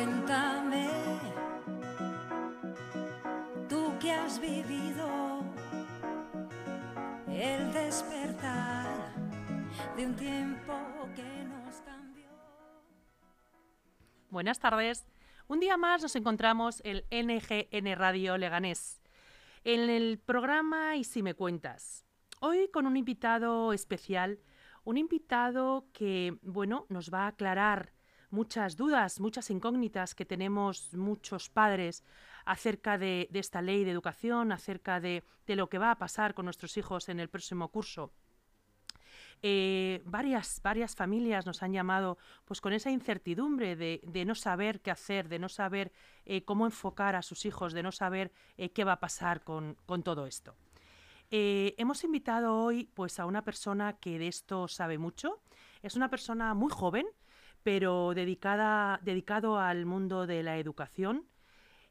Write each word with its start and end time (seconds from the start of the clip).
Cuéntame, 0.00 0.88
tú 3.68 3.92
que 4.00 4.10
has 4.10 4.40
vivido 4.40 5.44
el 7.28 7.70
despertar 7.74 9.14
de 9.98 10.06
un 10.06 10.16
tiempo 10.16 10.72
que 11.14 11.44
nos 11.44 11.82
cambió. 11.82 12.30
Buenas 14.30 14.58
tardes. 14.58 15.04
Un 15.48 15.60
día 15.60 15.76
más 15.76 16.00
nos 16.00 16.16
encontramos 16.16 16.80
en 16.82 17.04
NGN 17.10 17.94
Radio 17.94 18.38
Leganés, 18.38 19.02
en 19.64 19.90
el 19.90 20.18
programa 20.18 20.96
Y 20.96 21.04
si 21.04 21.22
me 21.22 21.34
cuentas. 21.34 22.06
Hoy 22.40 22.70
con 22.72 22.86
un 22.86 22.96
invitado 22.96 23.74
especial, 23.74 24.40
un 24.82 24.96
invitado 24.96 25.90
que, 25.92 26.38
bueno, 26.40 26.86
nos 26.88 27.12
va 27.12 27.24
a 27.24 27.26
aclarar 27.26 27.92
muchas 28.30 28.76
dudas, 28.76 29.20
muchas 29.20 29.50
incógnitas 29.50 30.14
que 30.14 30.24
tenemos 30.24 30.94
muchos 30.94 31.48
padres 31.48 32.04
acerca 32.44 32.98
de, 32.98 33.28
esta 33.32 33.62
ley 33.62 33.84
de 33.84 33.90
educación, 33.90 34.52
acerca 34.52 35.00
de, 35.00 35.24
lo 35.46 35.68
que 35.68 35.78
va 35.78 35.90
a 35.90 35.98
pasar 35.98 36.34
con 36.34 36.44
nuestros 36.44 36.76
hijos 36.76 37.08
en 37.08 37.20
el 37.20 37.28
próximo 37.28 37.68
curso. 37.68 38.12
Eh, 39.42 40.02
varias, 40.04 40.60
varias 40.62 40.94
familias 40.94 41.46
nos 41.46 41.62
han 41.62 41.72
llamado 41.72 42.18
pues 42.44 42.60
con 42.60 42.74
esa 42.74 42.90
incertidumbre 42.90 43.74
de, 43.74 44.24
no 44.26 44.34
saber 44.34 44.80
qué 44.80 44.90
hacer, 44.90 45.28
de 45.28 45.38
no 45.38 45.48
saber 45.48 45.92
eh, 46.26 46.44
cómo 46.44 46.66
enfocar 46.66 47.16
a 47.16 47.22
sus 47.22 47.46
hijos, 47.46 47.72
de 47.72 47.82
no 47.82 47.90
saber 47.90 48.32
eh, 48.58 48.70
qué 48.70 48.84
va 48.84 48.92
a 48.92 49.00
pasar 49.00 49.42
con, 49.42 49.76
con 49.86 50.02
todo 50.02 50.26
esto. 50.26 50.54
Hemos 51.32 52.02
invitado 52.02 52.56
hoy 52.56 52.90
pues 52.92 53.20
a 53.20 53.24
una 53.24 53.44
persona 53.44 53.92
que 53.92 54.18
de 54.18 54.26
esto 54.26 54.66
sabe 54.66 54.98
mucho. 54.98 55.40
Es 55.80 55.94
una 55.94 56.10
persona 56.10 56.54
muy 56.54 56.72
joven, 56.72 57.06
pero 57.62 58.12
dedicada, 58.14 59.00
dedicado 59.02 59.58
al 59.58 59.86
mundo 59.86 60.26
de 60.26 60.42
la 60.42 60.58
educación. 60.58 61.26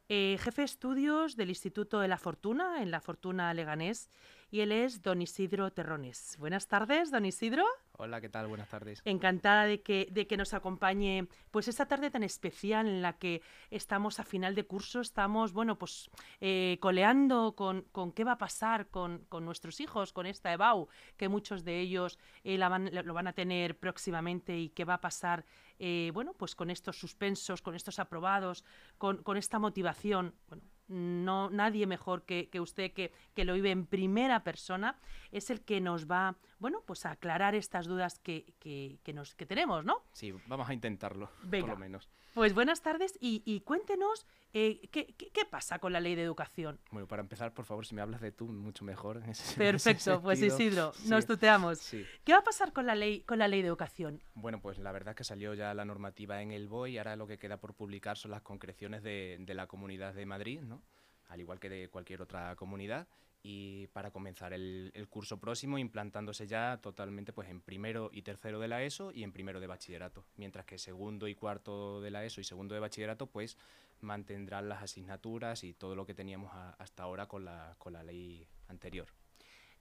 Eh, 0.07 0.37
jefe 0.39 0.61
de 0.61 0.65
estudios 0.65 1.35
del 1.35 1.49
Instituto 1.49 1.99
de 1.99 2.07
la 2.07 2.17
Fortuna, 2.17 2.81
en 2.81 2.89
la 2.89 2.99
Fortuna 2.99 3.53
Leganés, 3.53 4.09
y 4.49 4.61
él 4.61 4.71
es 4.71 5.03
don 5.03 5.21
Isidro 5.21 5.71
Terrones. 5.71 6.35
Buenas 6.39 6.67
tardes, 6.67 7.11
don 7.11 7.25
Isidro. 7.25 7.65
Hola, 8.01 8.21
¿qué 8.21 8.29
tal? 8.29 8.47
Buenas 8.47 8.69
tardes. 8.69 9.01
Encantada 9.03 9.65
de 9.65 9.81
que, 9.81 10.07
de 10.09 10.25
que 10.25 10.37
nos 10.37 10.53
acompañe 10.53 11.27
pues 11.51 11.67
esta 11.67 11.85
tarde 11.85 12.09
tan 12.09 12.23
especial 12.23 12.87
en 12.87 13.01
la 13.01 13.17
que 13.17 13.41
estamos 13.71 14.21
a 14.21 14.23
final 14.23 14.55
de 14.55 14.63
curso, 14.65 15.01
estamos, 15.01 15.51
bueno, 15.51 15.77
pues 15.77 16.09
eh, 16.39 16.77
coleando 16.79 17.57
con, 17.57 17.81
con 17.91 18.13
qué 18.13 18.23
va 18.23 18.31
a 18.31 18.37
pasar 18.37 18.87
con, 18.87 19.25
con 19.27 19.43
nuestros 19.43 19.81
hijos, 19.81 20.13
con 20.13 20.27
esta 20.27 20.53
EBAU, 20.53 20.87
que 21.17 21.27
muchos 21.27 21.65
de 21.65 21.81
ellos 21.81 22.17
eh, 22.45 22.57
lo 22.57 23.13
van 23.13 23.27
a 23.27 23.33
tener 23.33 23.77
próximamente 23.77 24.57
y 24.57 24.69
qué 24.69 24.85
va 24.85 24.93
a 24.93 25.01
pasar, 25.01 25.43
eh, 25.77 26.11
bueno, 26.13 26.33
pues 26.35 26.55
con 26.55 26.69
estos 26.69 26.97
suspensos, 26.97 27.61
con 27.61 27.75
estos 27.75 27.99
aprobados, 27.99 28.63
con, 28.97 29.21
con 29.23 29.35
esta 29.35 29.59
motivación. 29.59 30.35
Bueno, 30.47 30.63
no, 30.89 31.49
nadie 31.49 31.87
mejor 31.87 32.23
que, 32.23 32.49
que 32.49 32.59
usted 32.59 32.91
que, 32.91 33.11
que 33.35 33.45
lo 33.45 33.53
vive 33.53 33.71
en 33.71 33.85
primera 33.85 34.43
persona 34.43 34.97
es 35.31 35.49
el 35.49 35.61
que 35.61 35.79
nos 35.79 36.09
va, 36.09 36.35
bueno, 36.57 36.81
pues 36.85 37.05
a 37.05 37.11
aclarar 37.11 37.55
estas 37.55 37.85
dudas 37.85 38.19
que, 38.19 38.53
que, 38.59 38.99
que 39.03 39.13
nos, 39.13 39.35
que 39.35 39.45
tenemos, 39.45 39.85
¿no? 39.85 40.03
Sí, 40.11 40.33
vamos 40.47 40.67
a 40.67 40.73
intentarlo, 40.73 41.29
Venga. 41.43 41.67
por 41.67 41.75
lo 41.75 41.79
menos. 41.79 42.09
Pues 42.33 42.53
buenas 42.53 42.81
tardes 42.81 43.17
y, 43.21 43.41
y 43.45 43.61
cuéntenos 43.61 44.25
eh, 44.53 44.79
¿qué, 44.91 45.13
qué, 45.15 45.29
qué 45.31 45.45
pasa 45.45 45.79
con 45.79 45.93
la 45.93 45.99
ley 45.99 46.15
de 46.15 46.23
educación. 46.23 46.79
Bueno, 46.91 47.07
para 47.07 47.21
empezar, 47.21 47.53
por 47.53 47.65
favor, 47.65 47.85
si 47.85 47.93
me 47.95 48.01
hablas 48.01 48.19
de 48.21 48.31
tú, 48.31 48.47
mucho 48.47 48.83
mejor. 48.83 49.17
en 49.17 49.29
ese- 49.29 49.43
en 49.63 49.75
ese 49.75 49.89
Perfecto, 49.89 50.21
pues. 50.21 50.41
Isidro, 50.41 50.93
Sí, 50.93 51.09
nos 51.09 51.25
tuteamos. 51.25 51.77
Sí. 51.79 52.05
¿Qué 52.23 52.33
va 52.33 52.39
a 52.39 52.43
pasar 52.43 52.73
con 52.73 52.85
la 52.87 52.95
ley, 52.95 53.21
con 53.21 53.39
la 53.39 53.47
ley 53.47 53.61
de 53.61 53.67
educación? 53.67 54.21
Bueno, 54.33 54.59
pues 54.61 54.79
la 54.79 54.91
verdad 54.91 55.11
es 55.11 55.17
que 55.17 55.23
salió 55.23 55.53
ya 55.53 55.73
la 55.73 55.85
normativa 55.85 56.41
en 56.41 56.51
el 56.51 56.67
BOE 56.67 56.91
y 56.91 56.97
ahora 56.97 57.15
lo 57.15 57.27
que 57.27 57.37
queda 57.37 57.57
por 57.57 57.73
publicar 57.75 58.17
son 58.17 58.31
las 58.31 58.41
concreciones 58.41 59.03
de, 59.03 59.37
de 59.39 59.53
la 59.53 59.67
Comunidad 59.67 60.13
de 60.13 60.25
Madrid, 60.25 60.61
¿no? 60.61 60.81
Al 61.27 61.39
igual 61.39 61.59
que 61.59 61.69
de 61.69 61.89
cualquier 61.89 62.21
otra 62.23 62.55
comunidad. 62.55 63.07
Y 63.41 63.87
para 63.93 64.11
comenzar 64.11 64.51
el, 64.51 64.91
el 64.93 65.07
curso 65.07 65.39
próximo 65.39 65.77
implantándose 65.77 66.45
ya 66.45 66.77
totalmente 66.81 67.31
pues 67.31 67.47
en 67.47 67.61
primero 67.61 68.09
y 68.11 68.23
tercero 68.23 68.59
de 68.59 68.67
la 68.67 68.83
ESO 68.83 69.11
y 69.13 69.23
en 69.23 69.31
primero 69.31 69.61
de 69.61 69.67
bachillerato. 69.67 70.25
Mientras 70.35 70.65
que 70.65 70.77
segundo 70.77 71.25
y 71.27 71.35
cuarto 71.35 72.01
de 72.01 72.11
la 72.11 72.25
ESO 72.25 72.41
y 72.41 72.43
segundo 72.43 72.73
de 72.73 72.81
bachillerato 72.81 73.27
pues 73.27 73.57
mantendrán 74.01 74.69
las 74.69 74.83
asignaturas 74.83 75.63
y 75.63 75.73
todo 75.73 75.95
lo 75.95 76.05
que 76.05 76.13
teníamos 76.13 76.51
hasta 76.77 77.03
ahora 77.03 77.27
con 77.27 77.45
la, 77.45 77.75
con 77.77 77.93
la 77.93 78.03
ley 78.03 78.47
anterior. 78.67 79.07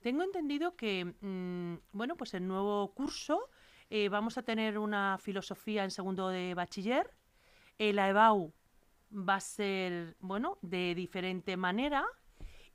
Tengo 0.01 0.23
entendido 0.23 0.77
que, 0.77 1.05
mm, 1.05 1.75
bueno, 1.93 2.17
pues 2.17 2.35
el 2.35 2.47
nuevo 2.47 2.95
curso 2.95 3.51
eh, 3.91 4.09
vamos 4.09 4.39
a 4.39 4.43
tener 4.43 4.79
una 4.79 5.19
filosofía 5.19 5.85
en 5.85 5.91
segundo 5.91 6.29
de 6.29 6.55
bachiller. 6.55 7.11
eh, 7.79 7.93
la 7.93 8.09
EBAU 8.09 8.53
va 9.13 9.37
a 9.37 9.41
ser, 9.41 10.17
bueno, 10.21 10.59
de 10.63 10.95
diferente 10.95 11.57
manera 11.57 12.05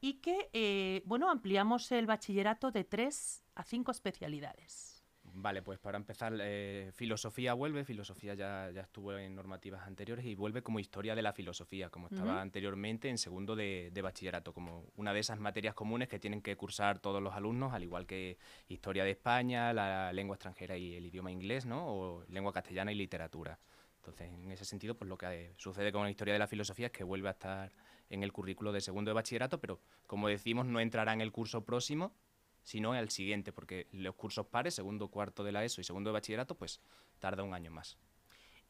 y 0.02 0.16
que, 0.16 0.50
eh, 0.54 1.02
bueno, 1.06 1.30
ampliamos 1.30 1.92
el 1.92 2.06
bachillerato 2.06 2.72
de 2.72 2.84
tres 2.84 3.44
a 3.56 3.64
cinco 3.64 3.92
especialidades. 3.92 4.93
Vale, 5.36 5.64
pues 5.64 5.80
para 5.80 5.98
empezar, 5.98 6.32
eh, 6.40 6.92
filosofía 6.94 7.56
vuelve, 7.56 7.84
filosofía 7.84 8.36
ya, 8.36 8.70
ya 8.70 8.82
estuvo 8.82 9.18
en 9.18 9.34
normativas 9.34 9.88
anteriores 9.88 10.26
y 10.26 10.36
vuelve 10.36 10.62
como 10.62 10.80
historia 10.80 11.16
de 11.16 11.24
la 11.24 11.34
filosofía, 11.34 11.90
como 11.90 12.08
estaba 12.08 12.40
anteriormente 12.40 13.10
en 13.10 13.18
segundo 13.18 13.56
de, 13.56 13.90
de 13.92 14.02
bachillerato, 14.04 14.54
como 14.54 14.86
una 14.96 15.12
de 15.12 15.20
esas 15.20 15.40
materias 15.40 15.74
comunes 15.74 16.08
que 16.08 16.20
tienen 16.20 16.44
que 16.44 16.56
cursar 16.56 17.00
todos 17.00 17.20
los 17.20 17.34
alumnos, 17.34 17.74
al 17.74 17.82
igual 17.82 18.06
que 18.06 18.38
historia 18.68 19.04
de 19.04 19.12
España, 19.12 19.74
la 19.74 20.14
lengua 20.14 20.36
extranjera 20.36 20.78
y 20.78 20.94
el 20.94 21.08
idioma 21.08 21.32
inglés, 21.32 21.66
¿no? 21.66 21.84
O 21.88 22.24
lengua 22.28 22.54
castellana 22.54 22.92
y 22.92 22.96
literatura. 22.96 23.58
Entonces, 23.96 24.32
en 24.32 24.52
ese 24.52 24.66
sentido, 24.66 24.96
pues 24.96 25.10
lo 25.10 25.18
que 25.18 25.26
eh, 25.28 25.54
sucede 25.58 25.92
con 25.92 26.04
la 26.04 26.12
historia 26.12 26.34
de 26.34 26.40
la 26.40 26.48
filosofía 26.48 26.88
es 26.88 26.92
que 26.92 27.04
vuelve 27.04 27.30
a 27.30 27.32
estar 27.32 27.72
en 28.10 28.22
el 28.22 28.32
currículo 28.32 28.72
de 28.72 28.82
segundo 28.82 29.10
de 29.10 29.16
bachillerato, 29.16 29.60
pero 29.60 29.80
como 30.06 30.28
decimos, 30.28 30.66
no 30.66 30.80
entrará 30.80 31.14
en 31.14 31.22
el 31.22 31.32
curso 31.32 31.64
próximo, 31.66 32.14
sino 32.64 32.94
al 32.94 33.10
siguiente, 33.10 33.52
porque 33.52 33.88
los 33.92 34.16
cursos 34.16 34.46
pares, 34.48 34.74
segundo, 34.74 35.10
cuarto 35.10 35.44
de 35.44 35.52
la 35.52 35.64
ESO 35.64 35.82
y 35.82 35.84
segundo 35.84 36.10
de 36.10 36.14
bachillerato, 36.14 36.56
pues 36.56 36.80
tarda 37.20 37.44
un 37.44 37.54
año 37.54 37.72
más. 37.72 37.98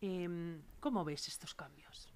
Em, 0.02 0.62
¿Cómo 0.80 1.06
ves 1.06 1.28
estos 1.28 1.54
cambios? 1.56 2.10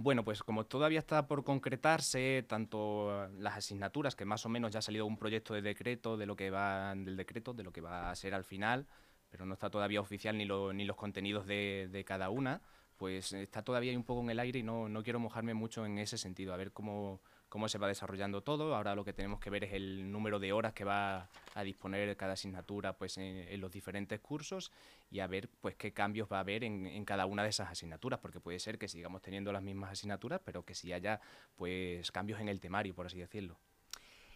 Bueno, 0.00 0.24
pues 0.24 0.42
como 0.44 0.64
todavía 0.64 1.00
está 1.00 1.26
por 1.26 1.42
concretarse, 1.42 2.44
tanto 2.46 3.26
las 3.38 3.56
asignaturas, 3.56 4.14
que 4.14 4.24
más 4.24 4.46
o 4.46 4.48
menos 4.48 4.72
ya 4.72 4.78
ha 4.78 4.82
salido 4.82 5.06
un 5.06 5.16
proyecto 5.16 5.54
de 5.54 5.62
decreto 5.62 6.16
de 6.16 6.26
lo 6.26 6.36
que 6.36 6.50
va 6.50 6.94
del 6.94 7.16
decreto, 7.16 7.52
de 7.52 7.64
lo 7.64 7.72
que 7.72 7.80
va 7.80 8.10
a 8.10 8.14
ser 8.14 8.32
al 8.34 8.44
final, 8.44 8.86
pero 9.28 9.44
no 9.44 9.54
está 9.54 9.70
todavía 9.70 10.00
oficial 10.00 10.36
ni, 10.38 10.44
lo- 10.44 10.72
ni 10.72 10.84
los 10.84 10.96
contenidos 10.96 11.46
de, 11.46 11.88
de 11.90 12.04
cada 12.04 12.30
una, 12.30 12.60
pues 12.96 13.32
está 13.32 13.62
todavía 13.62 13.96
un 13.96 14.04
poco 14.04 14.20
en 14.22 14.30
el 14.30 14.38
aire 14.38 14.60
y 14.60 14.62
no, 14.62 14.88
no 14.88 15.02
quiero 15.02 15.18
mojarme 15.18 15.54
mucho 15.54 15.84
en 15.84 15.98
ese 15.98 16.16
sentido, 16.16 16.54
a 16.54 16.56
ver 16.56 16.70
cómo, 16.72 17.20
cómo 17.48 17.68
se 17.68 17.78
va 17.78 17.88
desarrollando 17.88 18.42
todo. 18.42 18.74
Ahora 18.74 18.94
lo 18.94 19.04
que 19.04 19.12
tenemos 19.12 19.40
que 19.40 19.50
ver 19.50 19.64
es 19.64 19.72
el 19.72 20.10
número 20.10 20.38
de 20.38 20.52
horas 20.52 20.72
que 20.72 20.84
va 20.84 21.28
a 21.54 21.62
disponer 21.62 22.16
cada 22.16 22.34
asignatura 22.34 22.96
pues, 22.96 23.18
en, 23.18 23.60
los 23.60 23.72
diferentes 23.72 24.20
cursos 24.20 24.70
y 25.10 25.20
a 25.20 25.26
ver 25.26 25.48
pues 25.60 25.74
qué 25.76 25.92
cambios 25.92 26.28
va 26.30 26.38
a 26.38 26.40
haber 26.40 26.64
en, 26.64 27.04
cada 27.04 27.26
una 27.26 27.42
de 27.42 27.48
esas 27.50 27.70
asignaturas, 27.70 28.20
porque 28.20 28.40
puede 28.40 28.58
ser 28.58 28.78
que 28.78 28.88
sigamos 28.88 29.22
teniendo 29.22 29.52
las 29.52 29.62
mismas 29.62 29.92
asignaturas, 29.92 30.40
pero 30.44 30.64
que 30.64 30.74
sí 30.74 30.92
haya 30.92 31.20
pues 31.56 32.10
cambios 32.12 32.40
en 32.40 32.48
el 32.48 32.60
temario, 32.60 32.94
por 32.94 33.06
así 33.06 33.18
decirlo. 33.18 33.58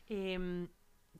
Em, 0.09 0.69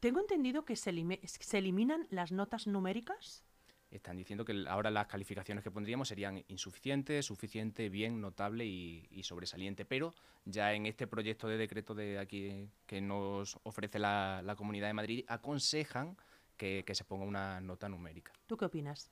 tengo 0.01 0.21
entendido 0.21 0.65
que 0.65 0.77
se 0.77 1.59
eliminan 1.59 2.07
las 2.11 2.33
notas 2.33 2.67
numéricas. 2.67 3.45
Están 3.93 4.17
diciendo 4.17 4.45
que 4.45 4.65
ahora 4.69 4.91
las 4.91 5.07
calificaciones 5.07 5.63
que 5.63 5.71
pondríamos 5.71 6.09
serían 6.09 6.43
insuficiente, 6.49 7.23
suficiente, 7.23 7.91
bien, 7.91 8.21
notable 8.23 8.65
y, 8.65 9.07
y 9.11 9.23
sobresaliente, 9.23 9.85
pero 9.85 10.15
ya 10.47 10.73
en 10.73 10.87
este 10.87 11.07
proyecto 11.07 11.47
de 11.47 11.59
decreto 11.59 11.95
de 11.95 12.19
aquí 12.19 12.71
que 12.87 13.01
nos 13.03 13.59
ofrece 13.65 13.99
la, 13.99 14.41
la 14.43 14.57
Comunidad 14.57 14.87
de 14.87 14.95
Madrid 14.95 15.25
aconsejan 15.29 16.17
que, 16.57 16.85
que 16.87 16.95
se 16.95 17.05
ponga 17.05 17.27
una 17.27 17.61
nota 17.61 17.89
numérica. 17.89 18.33
¿Tú 18.47 18.57
qué 18.57 18.65
opinas? 18.65 19.11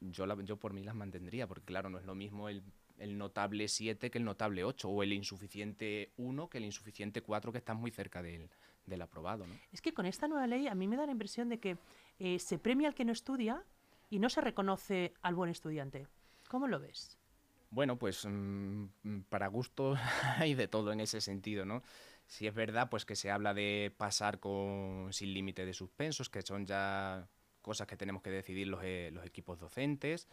Yo, 0.00 0.26
la- 0.26 0.40
yo 0.44 0.56
por 0.56 0.72
mí 0.72 0.84
las 0.84 0.94
mantendría, 0.94 1.48
porque 1.48 1.64
claro, 1.66 1.90
no 1.90 1.98
es 1.98 2.04
lo 2.04 2.14
mismo 2.14 2.48
el, 2.48 2.62
el 2.98 3.18
notable 3.18 3.66
7 3.66 4.10
que 4.12 4.18
el 4.18 4.24
notable 4.24 4.62
8, 4.62 4.88
o 4.88 5.02
el 5.02 5.12
insuficiente 5.12 6.12
1 6.18 6.48
que 6.48 6.58
el 6.58 6.64
insuficiente 6.64 7.20
4, 7.20 7.50
que 7.50 7.58
estás 7.58 7.76
muy 7.76 7.90
cerca 7.90 8.22
del, 8.22 8.48
del 8.86 9.02
aprobado. 9.02 9.44
¿no? 9.46 9.54
Es 9.72 9.80
que 9.82 9.92
con 9.92 10.06
esta 10.06 10.28
nueva 10.28 10.46
ley 10.46 10.68
a 10.68 10.74
mí 10.76 10.86
me 10.86 10.96
da 10.96 11.04
la 11.06 11.12
impresión 11.12 11.48
de 11.48 11.58
que 11.58 11.76
eh, 12.20 12.38
se 12.38 12.58
premia 12.58 12.86
al 12.88 12.94
que 12.94 13.04
no 13.04 13.12
estudia 13.12 13.64
y 14.10 14.18
no 14.18 14.28
se 14.28 14.40
reconoce 14.40 15.14
al 15.22 15.34
buen 15.34 15.50
estudiante. 15.50 16.06
¿Cómo 16.48 16.66
lo 16.66 16.80
ves? 16.80 17.16
Bueno, 17.70 17.96
pues 17.96 18.26
mm, 18.26 18.84
mm, 19.04 19.20
para 19.28 19.46
gusto 19.46 19.94
hay 20.36 20.54
de 20.54 20.68
todo 20.68 20.92
en 20.92 21.00
ese 21.00 21.20
sentido, 21.20 21.64
¿no? 21.64 21.82
Si 22.26 22.46
es 22.46 22.54
verdad, 22.54 22.90
pues 22.90 23.06
que 23.06 23.16
se 23.16 23.30
habla 23.30 23.54
de 23.54 23.94
pasar 23.96 24.40
con 24.40 25.08
sin 25.12 25.32
límite 25.32 25.64
de 25.64 25.72
suspensos, 25.72 26.28
que 26.28 26.42
son 26.42 26.66
ya 26.66 27.28
cosas 27.62 27.86
que 27.86 27.96
tenemos 27.96 28.22
que 28.22 28.30
decidir 28.30 28.68
los, 28.68 28.80
eh, 28.82 29.10
los 29.12 29.24
equipos 29.24 29.58
docentes, 29.58 30.28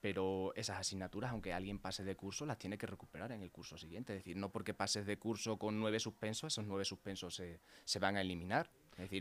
pero 0.00 0.52
esas 0.54 0.78
asignaturas, 0.78 1.32
aunque 1.32 1.52
alguien 1.52 1.78
pase 1.78 2.04
de 2.04 2.16
curso, 2.16 2.46
las 2.46 2.58
tiene 2.58 2.78
que 2.78 2.86
recuperar 2.86 3.32
en 3.32 3.42
el 3.42 3.50
curso 3.50 3.78
siguiente. 3.78 4.12
Es 4.12 4.20
decir, 4.20 4.36
no 4.36 4.50
porque 4.50 4.74
pases 4.74 5.06
de 5.06 5.18
curso 5.18 5.58
con 5.58 5.78
nueve 5.78 6.00
suspensos, 6.00 6.52
esos 6.52 6.66
nueve 6.66 6.84
suspensos 6.84 7.34
se, 7.34 7.60
se 7.84 7.98
van 7.98 8.16
a 8.16 8.20
eliminar. 8.20 8.70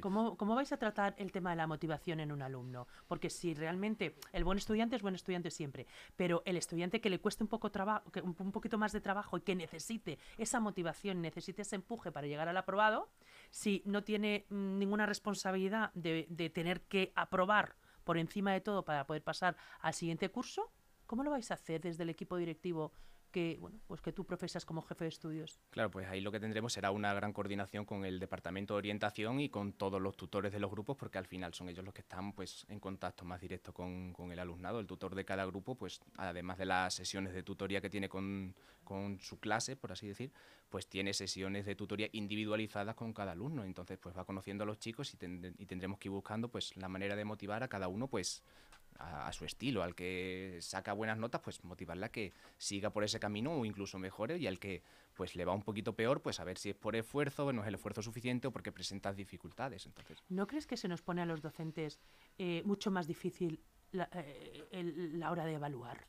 ¿Cómo, 0.01 0.37
cómo 0.37 0.55
vais 0.55 0.71
a 0.71 0.77
tratar 0.77 1.15
el 1.17 1.31
tema 1.31 1.49
de 1.49 1.57
la 1.57 1.67
motivación 1.67 2.19
en 2.19 2.31
un 2.31 2.41
alumno? 2.41 2.87
Porque 3.07 3.29
si 3.29 3.53
realmente 3.53 4.15
el 4.31 4.43
buen 4.43 4.57
estudiante 4.57 4.95
es 4.95 5.01
buen 5.01 5.15
estudiante 5.15 5.51
siempre, 5.51 5.85
pero 6.15 6.43
el 6.45 6.55
estudiante 6.55 7.01
que 7.01 7.09
le 7.09 7.19
cueste 7.19 7.43
un, 7.43 7.49
poco 7.49 7.71
trabajo, 7.71 8.09
un, 8.23 8.51
poquito 8.51 8.77
más 8.77 8.93
de 8.93 9.01
trabajo 9.01 9.37
y 9.37 9.41
que 9.41 9.55
necesite 9.55 10.17
esa 10.37 10.59
motivación, 10.59 11.21
necesite 11.21 11.63
ese 11.63 11.75
empuje 11.75 12.11
para 12.11 12.27
llegar 12.27 12.47
al 12.47 12.57
aprobado, 12.57 13.09
si 13.51 13.81
no 13.85 14.03
tiene 14.03 14.45
mm, 14.49 14.77
ninguna 14.77 15.05
responsabilidad 15.05 15.91
de 15.93 16.51
tener 16.53 16.81
que 16.81 17.11
aprobar 17.15 17.75
por 18.05 18.17
encima 18.17 18.53
de 18.53 18.61
todo 18.61 18.85
para 18.85 19.05
poder 19.05 19.23
pasar 19.23 19.57
al 19.81 19.93
siguiente 19.93 20.29
curso, 20.29 20.71
¿cómo 21.05 21.23
lo 21.23 21.31
vais 21.31 21.51
a 21.51 21.55
hacer 21.55 21.81
desde 21.81 22.03
el 22.03 22.09
equipo 22.09 22.37
directivo 22.37 22.93
que, 23.35 23.57
bueno, 23.59 23.77
pues 23.85 23.99
que 23.99 24.13
tú 24.13 24.23
profesas 24.23 24.63
como 24.63 24.81
jefe 24.81 25.03
de 25.03 25.09
estudios? 25.09 25.59
Claro, 25.69 25.91
pues 25.91 26.07
ahí 26.07 26.21
lo 26.21 26.31
que 26.31 26.39
tendremos 26.39 26.71
será 26.71 26.91
una 26.91 27.13
gran 27.13 27.33
coordinación 27.33 27.83
con 27.83 28.05
el 28.05 28.17
departamento 28.17 28.75
de 28.75 28.77
orientación 28.77 29.41
y 29.41 29.49
con 29.49 29.73
todos 29.73 30.01
los 30.01 30.15
tutores 30.15 30.53
de 30.53 30.61
los 30.61 30.71
grupos, 30.71 30.95
porque 30.95 31.17
al 31.17 31.25
final 31.25 31.53
son 31.53 31.67
ellos 31.67 31.83
los 31.83 31.93
que 31.93 31.99
están 31.99 32.31
pues 32.31 32.65
en 32.69 32.79
contacto 32.79 33.25
más 33.25 33.41
directo 33.41 33.73
con, 33.73 34.13
con 34.13 34.31
el 34.31 34.39
alumnado. 34.39 34.79
El 34.79 34.87
tutor 34.87 35.15
de 35.15 35.25
cada 35.25 35.45
grupo, 35.45 35.75
pues 35.75 35.99
además 36.15 36.57
de 36.57 36.65
las 36.65 36.93
sesiones 36.93 37.33
de 37.33 37.43
tutoría 37.43 37.81
que 37.81 37.89
tiene 37.89 38.07
con, 38.07 38.55
con 38.85 39.19
su 39.19 39.37
clase, 39.37 39.75
por 39.75 39.91
así 39.91 40.07
decir, 40.07 40.31
pues 40.69 40.87
tiene 40.87 41.13
sesiones 41.13 41.65
de 41.65 41.75
tutoría 41.75 42.07
individualizadas 42.13 42.95
con 42.95 43.11
cada 43.11 43.33
alumno. 43.33 43.65
Entonces, 43.65 43.97
pues 43.97 44.15
va 44.17 44.23
conociendo 44.23 44.63
a 44.63 44.67
los 44.67 44.79
chicos 44.79 45.13
y, 45.13 45.17
tend- 45.17 45.53
y 45.57 45.65
tendremos 45.65 45.99
que 45.99 46.07
ir 46.07 46.13
buscando 46.13 46.47
pues 46.47 46.77
la 46.77 46.87
manera 46.87 47.17
de 47.17 47.25
motivar 47.25 47.63
a 47.63 47.67
cada 47.67 47.89
uno, 47.89 48.07
pues 48.07 48.43
a, 48.99 49.31
su 49.33 49.45
estilo. 49.45 49.83
Al 49.83 49.95
que 49.95 50.59
saca 50.61 50.93
buenas 50.93 51.17
notas, 51.17 51.41
pues 51.41 51.63
motivarla 51.63 52.07
a 52.07 52.11
que 52.11 52.33
siga 52.57 52.91
por 52.91 53.03
ese 53.03 53.19
camino 53.19 53.53
o 53.53 53.65
incluso 53.65 53.99
mejore. 53.99 54.37
Y 54.37 54.47
al 54.47 54.59
que 54.59 54.83
pues 55.13 55.35
le 55.35 55.45
va 55.45 55.53
un 55.53 55.63
poquito 55.63 55.95
peor, 55.95 56.21
pues 56.21 56.39
a 56.39 56.43
ver 56.43 56.57
si 56.57 56.69
es 56.69 56.75
por 56.75 56.95
esfuerzo, 56.95 57.51
no 57.53 57.61
es 57.61 57.67
el 57.67 57.75
esfuerzo 57.75 58.01
suficiente 58.01 58.47
o 58.47 58.51
porque 58.51 58.71
presentas 58.71 59.15
dificultades. 59.15 59.85
Entonces, 59.85 60.23
¿No 60.29 60.47
crees 60.47 60.67
que 60.67 60.77
se 60.77 60.87
nos 60.87 61.01
pone 61.01 61.21
a 61.21 61.25
los 61.25 61.41
docentes 61.41 61.99
eh, 62.37 62.61
mucho 62.65 62.91
más 62.91 63.07
difícil 63.07 63.61
la, 63.91 64.09
eh, 64.13 65.11
la 65.13 65.31
hora 65.31 65.45
de 65.45 65.53
evaluar? 65.53 66.07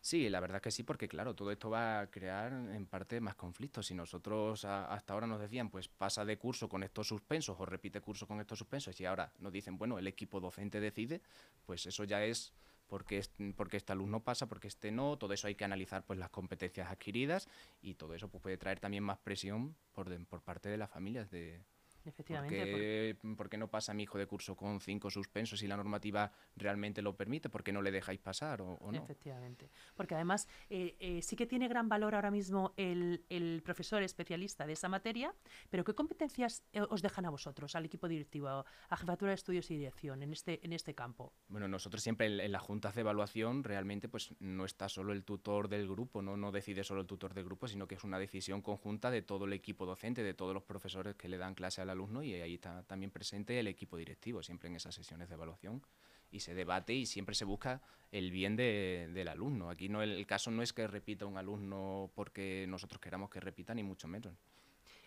Sí, 0.00 0.28
la 0.28 0.40
verdad 0.40 0.60
que 0.60 0.70
sí, 0.70 0.82
porque 0.82 1.08
claro, 1.08 1.34
todo 1.34 1.50
esto 1.52 1.70
va 1.70 2.00
a 2.00 2.10
crear 2.10 2.52
en 2.52 2.86
parte 2.86 3.20
más 3.20 3.36
conflictos. 3.36 3.86
Si 3.86 3.94
nosotros 3.94 4.64
hasta 4.64 5.12
ahora 5.14 5.26
nos 5.26 5.40
decían, 5.40 5.70
pues 5.70 5.88
pasa 5.88 6.24
de 6.24 6.38
curso 6.38 6.68
con 6.68 6.82
estos 6.82 7.06
suspensos 7.08 7.56
o 7.58 7.64
repite 7.66 8.00
curso 8.00 8.26
con 8.26 8.40
estos 8.40 8.58
suspensos 8.58 9.00
y 9.00 9.06
ahora 9.06 9.32
nos 9.38 9.52
dicen, 9.52 9.78
bueno, 9.78 9.98
el 9.98 10.06
equipo 10.08 10.40
docente 10.40 10.80
decide, 10.80 11.20
pues 11.66 11.86
eso 11.86 12.04
ya 12.04 12.24
es 12.24 12.52
porque, 12.88 13.18
es- 13.18 13.30
porque 13.56 13.76
este 13.78 13.92
alumno 13.92 14.20
pasa, 14.20 14.46
porque 14.48 14.68
este 14.68 14.90
no, 14.90 15.16
todo 15.18 15.32
eso 15.34 15.46
hay 15.46 15.54
que 15.54 15.64
analizar 15.64 16.04
pues 16.04 16.18
las 16.18 16.30
competencias 16.30 16.90
adquiridas 16.90 17.48
y 17.80 17.94
todo 17.94 18.14
eso 18.14 18.28
pues, 18.28 18.42
puede 18.42 18.56
traer 18.58 18.80
también 18.80 19.04
más 19.04 19.18
presión 19.18 19.74
por, 19.92 20.08
de- 20.08 20.18
por 20.20 20.42
parte 20.42 20.68
de 20.68 20.76
las 20.78 20.90
familias 20.90 21.30
de, 21.30 21.62
Efectivamente. 22.04 22.70
¿Por 22.70 22.80
qué, 22.80 23.36
por 23.36 23.48
qué 23.48 23.58
no 23.58 23.68
pasa 23.68 23.94
mi 23.94 24.04
hijo 24.04 24.18
de 24.18 24.26
curso 24.26 24.56
con 24.56 24.80
cinco 24.80 25.10
suspensos 25.10 25.60
si 25.60 25.66
la 25.66 25.76
normativa 25.76 26.32
realmente 26.56 27.02
lo 27.02 27.16
permite? 27.16 27.48
¿Por 27.48 27.62
qué 27.62 27.72
no 27.72 27.82
le 27.82 27.90
dejáis 27.90 28.20
pasar 28.20 28.60
o, 28.62 28.74
o 28.74 28.92
no? 28.92 28.98
Efectivamente. 28.98 29.70
Porque 29.94 30.14
además 30.14 30.48
eh, 30.70 30.96
eh, 31.00 31.22
sí 31.22 31.36
que 31.36 31.46
tiene 31.46 31.68
gran 31.68 31.88
valor 31.88 32.14
ahora 32.14 32.30
mismo 32.30 32.72
el, 32.76 33.24
el 33.28 33.62
profesor 33.64 34.02
especialista 34.02 34.66
de 34.66 34.72
esa 34.72 34.88
materia, 34.88 35.34
pero 35.70 35.84
¿qué 35.84 35.94
competencias 35.94 36.64
eh, 36.72 36.80
os 36.88 37.02
dejan 37.02 37.26
a 37.26 37.30
vosotros, 37.30 37.74
al 37.76 37.84
equipo 37.84 38.08
directivo, 38.08 38.48
a 38.48 38.96
Jefatura 38.96 39.30
de 39.30 39.36
Estudios 39.36 39.70
y 39.70 39.76
Dirección 39.76 40.22
en 40.22 40.32
este, 40.32 40.64
en 40.64 40.72
este 40.72 40.94
campo? 40.94 41.32
Bueno, 41.48 41.68
nosotros 41.68 42.02
siempre 42.02 42.26
en, 42.26 42.40
en 42.40 42.52
las 42.52 42.62
juntas 42.62 42.94
de 42.94 43.02
evaluación 43.02 43.64
realmente 43.64 44.08
pues 44.08 44.34
no 44.40 44.64
está 44.64 44.88
solo 44.88 45.12
el 45.12 45.24
tutor 45.24 45.68
del 45.68 45.88
grupo, 45.88 46.22
¿no? 46.22 46.36
no 46.36 46.52
decide 46.52 46.84
solo 46.84 47.00
el 47.00 47.06
tutor 47.06 47.34
del 47.34 47.44
grupo, 47.44 47.68
sino 47.68 47.86
que 47.86 47.94
es 47.94 48.04
una 48.04 48.18
decisión 48.18 48.62
conjunta 48.62 49.10
de 49.10 49.22
todo 49.22 49.44
el 49.44 49.52
equipo 49.52 49.86
docente, 49.86 50.22
de 50.22 50.34
todos 50.34 50.54
los 50.54 50.64
profesores 50.64 51.14
que 51.16 51.28
le 51.28 51.38
dan 51.38 51.54
clase 51.54 51.80
al 51.80 51.90
alumno 51.92 52.22
y 52.22 52.34
ahí 52.34 52.54
está 52.54 52.82
también 52.84 53.10
presente 53.12 53.58
el 53.60 53.68
equipo 53.68 53.96
directivo, 53.96 54.42
siempre 54.42 54.68
en 54.68 54.76
esas 54.76 54.94
sesiones 54.94 55.28
de 55.28 55.34
evaluación. 55.34 55.82
Y 56.30 56.40
se 56.40 56.54
debate 56.54 56.94
y 56.94 57.06
siempre 57.06 57.34
se 57.34 57.44
busca 57.44 57.82
el 58.10 58.30
bien 58.30 58.56
de- 58.56 59.08
del 59.12 59.28
alumno. 59.28 59.70
Aquí 59.70 59.88
no 59.88 60.02
el, 60.02 60.12
el 60.12 60.26
caso 60.26 60.50
no 60.50 60.62
es 60.62 60.72
que 60.72 60.86
repita 60.86 61.26
un 61.26 61.36
alumno 61.36 62.10
porque 62.14 62.64
nosotros 62.68 63.00
queramos 63.00 63.30
que 63.30 63.38
repita, 63.40 63.74
ni 63.74 63.82
mucho 63.82 64.08
menos. 64.08 64.34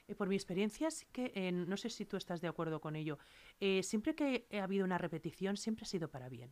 Eh, 0.08 0.14
por 0.16 0.28
mi 0.28 0.36
experiencia, 0.36 0.92
sí 0.92 1.08
que, 1.12 1.32
eh, 1.34 1.52
no 1.52 1.78
sé 1.78 1.90
si 1.90 2.06
tú 2.06 2.16
estás 2.16 2.40
de 2.42 2.48
acuerdo 2.48 2.80
con 2.80 2.96
ello, 2.96 3.18
eh, 3.60 3.82
siempre 3.82 4.14
que 4.14 4.46
ha 4.54 4.64
habido 4.64 4.86
una 4.86 5.00
repetición, 5.00 5.58
siempre 5.58 5.84
ha 5.84 5.88
sido 5.88 6.10
para 6.10 6.30
bien. 6.30 6.52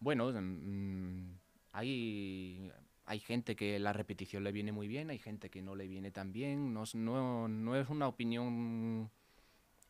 Bueno, 0.00 0.32
mm, 0.32 1.34
hay, 1.72 2.72
hay 3.04 3.20
gente 3.20 3.54
que 3.54 3.78
la 3.78 3.92
repetición 3.92 4.42
le 4.44 4.50
viene 4.52 4.72
muy 4.72 4.88
bien, 4.88 5.10
hay 5.10 5.18
gente 5.18 5.50
que 5.50 5.62
no 5.62 5.76
le 5.76 5.86
viene 5.86 6.10
tan 6.10 6.32
bien. 6.32 6.72
No, 6.72 6.84
no, 6.94 7.48
no 7.48 7.76
es 7.76 7.88
una 7.88 8.08
opinión 8.08 9.10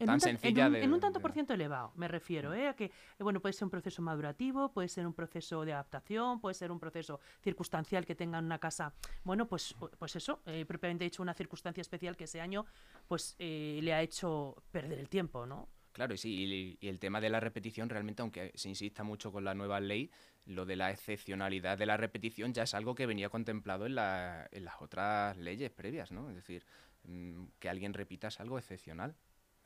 En 0.01 0.07
tan 0.07 0.15
un, 0.15 0.21
tan- 0.21 0.31
en 0.31 0.39
sencilla 0.39 0.67
un- 0.67 0.73
de- 0.73 0.83
en 0.83 0.93
un 0.93 0.99
tanto 1.01 1.21
por 1.21 1.33
ciento 1.33 1.53
elevado, 1.55 1.93
me 1.95 2.09
refiero, 2.09 2.55
¿eh? 2.55 2.69
a 2.69 2.75
que 2.75 2.87
eh, 2.87 2.93
bueno, 3.23 3.41
puede 3.41 3.53
ser 3.53 3.65
un 3.65 3.71
proceso 3.71 4.01
madurativo, 4.03 4.73
puede 4.73 4.89
ser 4.89 5.07
un 5.07 5.13
proceso 5.13 5.65
de 5.65 5.73
adaptación, 5.75 6.41
puede 6.41 6.55
ser 6.55 6.73
un 6.73 6.81
proceso 6.81 7.21
circunstancial 7.43 8.07
que 8.07 8.15
tenga 8.15 8.39
en 8.39 8.47
una 8.47 8.59
casa, 8.59 8.95
bueno, 9.25 9.47
pues, 9.47 9.77
pu- 9.79 9.91
pues 9.99 10.17
eso, 10.17 10.41
eh, 10.47 10.65
propiamente 10.67 11.05
dicho, 11.05 11.23
una 11.23 11.35
circunstancia 11.35 11.83
especial 11.83 12.17
que 12.17 12.25
ese 12.25 12.41
año 12.41 12.65
pues 13.07 13.37
eh, 13.39 13.79
le 13.83 13.93
ha 13.93 14.01
hecho 14.03 14.57
perder 14.73 14.99
el 14.99 15.09
tiempo, 15.09 15.45
¿no? 15.47 15.69
Claro, 15.93 16.15
y 16.15 16.19
sí, 16.19 16.79
y, 16.81 16.87
y 16.87 16.89
el 16.89 16.99
tema 17.01 17.21
de 17.21 17.29
la 17.29 17.41
repetición 17.41 17.89
realmente, 17.91 18.23
aunque 18.23 18.53
se 18.55 18.69
insista 18.69 19.03
mucho 19.03 19.33
con 19.33 19.45
la 19.45 19.55
nueva 19.55 19.81
ley, 19.81 20.11
lo 20.47 20.65
de 20.65 20.77
la 20.77 20.91
excepcionalidad 20.93 21.77
de 21.77 21.85
la 21.85 21.97
repetición 21.97 22.55
ya 22.55 22.63
es 22.63 22.75
algo 22.75 22.95
que 22.95 23.07
venía 23.07 23.29
contemplado 23.29 23.85
en, 23.87 23.97
la- 23.97 24.49
en 24.53 24.65
las 24.65 24.81
otras 24.81 25.37
leyes 25.37 25.71
previas, 25.71 26.11
¿no? 26.13 26.31
Es 26.31 26.37
decir, 26.37 26.65
mm, 27.05 27.45
que 27.59 27.69
alguien 27.69 27.93
repita 27.93 28.29
es 28.29 28.39
algo 28.41 28.57
excepcional. 28.57 29.15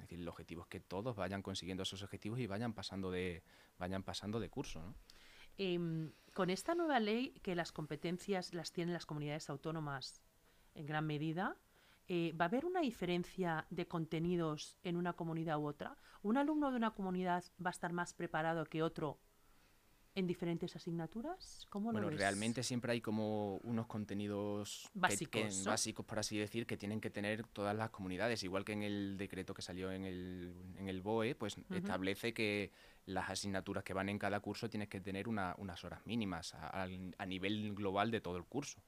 Es 0.04 0.10
decir, 0.10 0.20
el 0.20 0.28
objetivo 0.28 0.62
es 0.62 0.68
que 0.68 0.80
todos 0.80 1.16
vayan 1.16 1.40
consiguiendo 1.40 1.82
esos 1.82 2.02
objetivos 2.02 2.38
y 2.38 2.46
vayan 2.46 2.74
pasando 2.74 3.10
de, 3.10 3.42
vayan 3.78 4.02
pasando 4.02 4.38
de 4.38 4.50
curso, 4.50 4.82
¿no? 4.82 4.94
Em, 5.56 6.12
con 6.34 6.50
esta 6.50 6.74
nueva 6.74 7.00
ley, 7.00 7.30
que 7.42 7.54
las 7.54 7.72
competencias 7.72 8.52
las 8.52 8.70
tienen 8.70 8.92
las 8.92 9.06
comunidades 9.06 9.48
autónomas 9.48 10.20
en 10.74 10.84
gran 10.84 11.06
medida, 11.06 11.56
eh, 12.06 12.34
¿va 12.38 12.44
a 12.44 12.48
haber 12.48 12.66
una 12.66 12.82
diferencia 12.82 13.66
de 13.70 13.88
contenidos 13.88 14.76
en 14.82 14.96
una 14.96 15.14
comunidad 15.14 15.58
u 15.58 15.66
otra? 15.66 15.96
¿Un 16.22 16.36
alumno 16.36 16.70
de 16.70 16.76
una 16.76 16.90
comunidad 16.90 17.44
va 17.64 17.70
a 17.70 17.72
estar 17.72 17.94
más 17.94 18.12
preparado 18.12 18.66
que 18.66 18.82
otro 18.82 19.20
en 20.14 20.26
diferentes 20.26 20.76
asignaturas? 20.76 21.66
¿Cómo 21.70 21.90
Bueno, 21.90 22.02
lo 22.06 22.10
ves? 22.10 22.18
realmente 22.18 22.62
siempre 22.62 22.92
hay 22.92 23.00
como 23.00 23.56
unos 23.58 23.86
contenidos 23.86 24.82
que- 24.92 24.98
que- 24.98 25.00
Básicos, 25.00 25.64
¿no? 25.64 25.70
básicos, 25.72 26.06
por 26.06 26.18
así 26.20 26.38
decir, 26.38 26.66
que 26.66 26.76
tienen 26.76 27.00
que 27.00 27.10
tener 27.10 27.44
todas 27.48 27.76
las 27.76 27.90
comunidades. 27.90 28.42
Igual 28.44 28.64
que 28.64 28.72
en 28.72 28.82
el 28.84 29.16
decreto 29.16 29.54
que 29.54 29.62
salió 29.62 29.90
en 29.90 30.04
el, 30.04 30.54
en 30.76 30.88
el 30.88 31.02
BOE, 31.02 31.34
pues 31.34 31.56
establece 31.70 32.32
que 32.32 32.70
las 33.06 33.28
asignaturas 33.28 33.82
que 33.82 33.92
van 33.92 34.08
en 34.08 34.18
cada 34.18 34.38
curso 34.40 34.70
tienes 34.70 34.88
que 34.88 35.00
tener 35.00 35.28
una- 35.28 35.54
unas 35.58 35.82
horas 35.84 36.06
mínimas 36.06 36.54
a, 36.54 36.68
al- 36.68 37.14
a 37.18 37.26
nivel 37.26 37.74
global 37.74 38.10
de 38.10 38.20
todo 38.20 38.36
el 38.36 38.44
curso. 38.44 38.80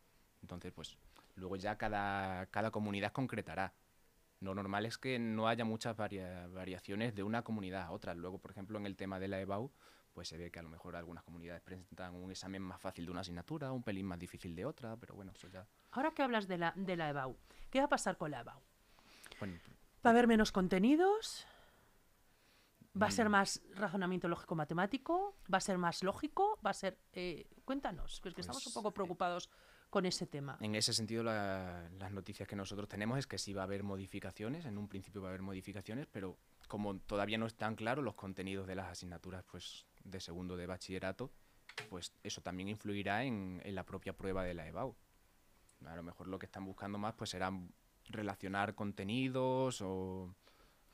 Entonces, 0.42 0.72
pues 0.72 0.96
luego 1.34 1.56
ya 1.56 1.76
cada, 1.76 2.46
cada 2.46 2.70
comunidad 2.70 3.12
concretará. 3.12 3.74
Lo 4.40 4.54
normal 4.54 4.86
es 4.86 4.96
que 4.98 5.18
no 5.18 5.48
haya 5.48 5.64
muchas 5.64 5.96
varia- 5.96 6.46
variaciones 6.48 7.14
de 7.14 7.22
una 7.24 7.42
comunidad 7.42 7.82
a 7.82 7.90
otra. 7.90 8.14
Luego, 8.14 8.38
por 8.38 8.52
ejemplo, 8.52 8.78
en 8.78 8.86
el 8.86 8.94
tema 8.94 9.18
de 9.18 9.28
la 9.28 9.40
EBAU, 9.40 9.72
pues 10.16 10.28
se 10.28 10.38
ve 10.38 10.50
que 10.50 10.58
a 10.58 10.62
lo 10.62 10.70
mejor 10.70 10.96
algunas 10.96 11.22
comunidades 11.24 11.60
presentan 11.60 12.14
un 12.14 12.30
examen 12.30 12.62
más 12.62 12.80
fácil 12.80 13.04
de 13.04 13.10
una 13.10 13.20
asignatura, 13.20 13.70
un 13.70 13.82
pelín 13.82 14.06
más 14.06 14.18
difícil 14.18 14.56
de 14.56 14.64
otra, 14.64 14.96
pero 14.96 15.14
bueno, 15.14 15.30
eso 15.34 15.46
ya... 15.48 15.66
Ahora 15.90 16.12
que 16.12 16.22
hablas 16.22 16.48
de 16.48 16.56
la, 16.56 16.72
de 16.74 16.96
la 16.96 17.10
EBAU, 17.10 17.36
¿qué 17.68 17.80
va 17.80 17.84
a 17.84 17.88
pasar 17.90 18.16
con 18.16 18.30
la 18.30 18.40
EBAU? 18.40 18.58
Bueno, 19.38 19.58
¿Va 20.04 20.08
a 20.08 20.12
haber 20.12 20.26
menos 20.26 20.52
contenidos? 20.52 21.46
¿Va 23.00 23.08
a 23.08 23.10
ser 23.10 23.28
Mm. 23.28 23.32
más 23.32 23.60
razonamiento 23.74 24.26
lógico-matemático? 24.26 25.36
¿Va 25.52 25.58
a 25.58 25.60
ser 25.60 25.76
más 25.76 26.02
lógico? 26.02 26.58
¿Va 26.64 26.70
a 26.70 26.74
ser...? 26.74 26.96
eh, 27.12 27.46
cuéntanos, 27.66 28.20
porque 28.22 28.40
estamos 28.40 28.66
un 28.66 28.72
Pues, 28.72 28.74
poco 28.82 28.94
preocupados 28.94 29.50
con 29.90 30.06
ese 30.06 30.26
tema. 30.26 30.56
en 30.62 30.74
ese 30.74 30.94
sentido, 30.94 31.22
la- 31.22 31.90
las 31.98 32.10
noticias 32.10 32.48
que 32.48 32.56
nosotros 32.56 32.88
tenemos 32.88 33.18
es 33.18 33.26
que 33.26 33.36
sí 33.36 33.52
va 33.52 33.60
a 33.62 33.64
haber 33.64 33.82
modificaciones, 33.82 34.64
en 34.64 34.78
un 34.78 34.88
principio 34.88 35.20
va 35.20 35.28
a 35.28 35.30
haber 35.32 35.42
modificaciones, 35.42 36.06
pero 36.06 36.38
como 36.68 36.98
todavía 37.00 37.36
no 37.38 37.44
están 37.46 37.76
claros 37.76 38.02
los 38.04 38.14
contenidos 38.14 38.66
de 38.66 38.74
las 38.76 38.86
asignaturas 38.88 39.44
pues, 39.44 39.84
de 40.06 40.20
segundo 40.20 40.56
de 40.56 40.66
bachillerato, 40.66 41.30
pues 41.90 42.12
eso 42.22 42.40
también 42.40 42.68
influirá 42.68 43.24
en, 43.24 43.60
en 43.64 43.74
la 43.74 43.84
propia 43.84 44.12
prueba 44.16 44.44
de 44.44 44.54
la 44.54 44.66
EBAU. 44.66 44.94
A 45.86 45.94
lo 45.96 46.02
mejor 46.02 46.28
lo 46.28 46.38
que 46.38 46.46
están 46.46 46.64
buscando 46.64 46.98
más 46.98 47.14
pues 47.14 47.30
será 47.30 47.52
relacionar 48.08 48.74
contenidos 48.74 49.80
o 49.82 50.34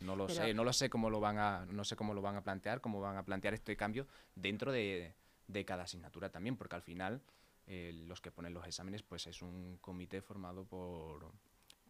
no 0.01 0.17
lo 0.17 0.27
Pero- 0.27 0.43
sé, 0.45 0.55
no 0.55 0.65
lo 0.65 0.73
sé 0.73 0.91
cómo 0.91 1.11
lo 1.11 1.21
van 1.21 1.39
a 1.39 1.67
no 1.67 1.85
sé 1.85 1.95
cómo 1.95 2.15
lo 2.15 2.23
van 2.23 2.37
a 2.37 2.43
plantear, 2.43 2.81
cómo 2.81 3.01
van 3.01 3.17
a 3.17 3.25
plantear 3.25 3.55
este 3.55 3.77
cambio 3.77 4.07
dentro 4.35 4.73
de, 4.73 5.15
de 5.47 5.65
cada 5.65 5.85
asignatura 5.85 6.31
también, 6.31 6.57
porque 6.57 6.75
al 6.75 6.83
final 6.83 7.23
eh, 7.67 7.93
los 8.07 8.21
que 8.21 8.33
ponen 8.33 8.55
los 8.55 8.67
exámenes 8.67 9.03
pues 9.03 9.27
es 9.29 9.41
un 9.43 9.79
comité 9.81 10.21
formado 10.21 10.65
por 10.65 11.31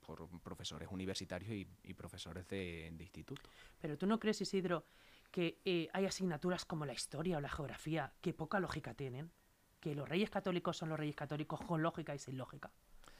por 0.04 0.28
profesores 0.40 0.88
universitarios 0.90 1.52
y, 1.52 1.66
y 1.84 1.94
profesores 1.94 2.48
de, 2.48 2.90
de 2.92 3.04
instituto. 3.04 3.48
Pero 3.80 3.96
tú 3.96 4.04
no 4.04 4.18
crees, 4.18 4.40
Isidro, 4.40 4.84
que 5.32 5.58
eh, 5.64 5.88
hay 5.92 6.06
asignaturas 6.06 6.64
como 6.64 6.86
la 6.86 6.92
historia 6.92 7.38
o 7.38 7.40
la 7.40 7.48
geografía 7.48 8.12
que 8.20 8.32
poca 8.32 8.60
lógica 8.60 8.94
tienen. 8.94 9.32
Que 9.80 9.96
los 9.96 10.08
reyes 10.08 10.30
católicos 10.30 10.76
son 10.76 10.90
los 10.90 10.98
reyes 11.00 11.16
católicos 11.16 11.60
con 11.62 11.82
lógica 11.82 12.14
y 12.14 12.18
sin 12.20 12.38
lógica. 12.38 12.70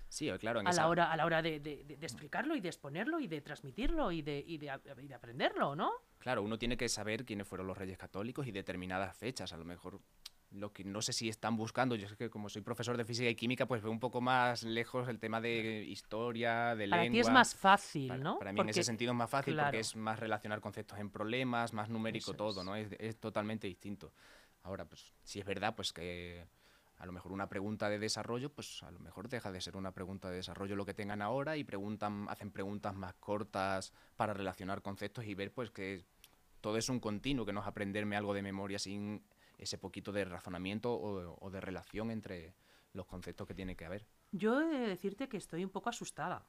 Sí, 0.09 0.31
claro. 0.38 0.61
En 0.61 0.66
a, 0.66 0.71
esa- 0.71 0.83
la 0.83 0.88
hora, 0.88 1.11
a 1.11 1.16
la 1.16 1.25
hora 1.26 1.40
de, 1.42 1.59
de- 1.59 1.83
de- 1.85 1.97
de 1.97 2.07
explicarlo 2.07 2.54
y 2.54 2.61
de 2.61 2.69
exponerlo 2.69 3.19
y 3.19 3.26
de 3.26 3.40
transmitirlo 3.40 4.12
y 4.12 4.21
de, 4.23 4.45
y 4.47 4.59
de, 4.59 4.71
a- 4.71 4.81
y 5.02 5.09
de 5.09 5.14
aprenderlo, 5.14 5.75
¿no? 5.75 5.90
Claro, 6.19 6.42
uno 6.42 6.59
tiene 6.59 6.76
que 6.76 6.88
saber 6.88 7.25
quiénes 7.25 7.49
fueron 7.49 7.66
los 7.66 7.76
reyes 7.78 7.97
católicos 7.99 8.47
y 8.47 8.52
determinadas 8.52 9.16
fechas. 9.16 9.52
A 9.52 9.57
lo 9.57 9.64
mejor 9.64 10.00
lo 10.52 10.73
que 10.73 10.85
no 10.85 11.00
sé 11.02 11.12
si 11.12 11.28
están 11.28 11.56
buscando, 11.56 11.94
yo 11.94 12.09
sé 12.09 12.16
que 12.16 12.28
como 12.30 12.49
soy 12.49 12.62
profesor 12.62 12.97
de 12.97 13.04
física 13.04 13.28
y 13.28 13.35
química, 13.35 13.66
pues 13.66 13.82
veo 13.82 13.90
un 13.90 14.00
poco 14.00 14.21
más 14.21 14.62
lejos 14.62 15.09
el 15.09 15.18
tema 15.18 15.40
de 15.40 15.85
historia, 15.85 16.75
de 16.75 16.88
Para 16.88 17.02
lengua. 17.02 17.14
ti 17.14 17.21
es 17.21 17.30
más 17.30 17.54
fácil, 17.54 18.09
Para, 18.09 18.23
¿no? 18.23 18.38
para 18.38 18.52
mí 18.52 18.61
en 18.61 18.68
ese 18.68 18.82
sentido 18.85 19.12
es 19.12 19.16
más 19.18 19.30
fácil 19.30 19.54
claro. 19.54 19.68
porque 19.68 19.80
es 19.80 19.97
más 19.97 20.18
relacionar 20.18 20.61
conceptos 20.61 20.99
en 20.99 21.11
problemas, 21.11 21.73
más 21.73 21.88
numérico 21.88 22.32
Eso 22.32 22.37
todo, 22.37 22.61
es. 22.61 22.66
¿no? 22.66 22.76
Es, 22.76 22.88
es 22.99 23.16
totalmente 23.18 23.66
distinto. 23.66 24.12
Ahora, 24.62 24.85
pues 24.85 25.12
si 25.25 25.40
es 25.40 25.47
verdad, 25.47 25.75
pues 25.75 25.92
que 25.92 26.47
a 26.99 27.06
lo 27.06 27.12
mejor 27.12 27.32
una 27.32 27.49
pregunta 27.49 27.88
de 27.88 27.99
desarrollo, 27.99 28.52
pues 28.52 28.82
a 28.85 28.90
lo 28.92 29.00
mejor 29.00 29.28
deja 29.28 29.50
de 29.50 29.61
ser 29.61 29.76
una 29.76 29.92
pregunta 29.92 30.30
de 30.30 30.37
desarrollo 30.37 30.76
lo 30.76 30.85
que 30.87 30.94
tengan 30.94 31.21
ahora 31.21 31.56
y 31.56 31.64
preguntan, 31.64 32.26
hacen 32.28 32.50
preguntas 32.52 32.94
más 32.94 33.14
cortas 33.14 33.92
para 34.16 34.35
relacionar 34.35 34.82
conceptos 34.82 35.25
y 35.25 35.35
ver 35.35 35.52
pues 35.52 35.71
que 35.71 36.04
todo 36.61 36.76
es 36.76 36.88
un 36.88 37.00
continuo, 37.00 37.44
que 37.44 37.52
no 37.52 37.61
es 37.61 37.66
aprenderme 37.66 38.16
algo 38.16 38.35
de 38.35 38.42
memoria 38.42 38.78
sin 38.78 39.25
ese 39.62 39.78
poquito 39.78 40.12
de 40.12 40.25
razonamiento 40.25 40.92
o, 40.95 41.50
de 41.50 41.61
relación 41.61 42.11
entre 42.11 42.54
los 42.92 43.07
conceptos 43.07 43.47
que 43.47 43.54
tiene 43.54 43.76
que 43.76 43.85
haber. 43.87 44.07
Yo 44.33 44.61
he 44.61 44.66
de 44.66 44.87
decirte 44.88 45.28
que 45.28 45.37
estoy 45.37 45.64
un 45.64 45.71
poco 45.71 45.88
asustada. 45.88 46.45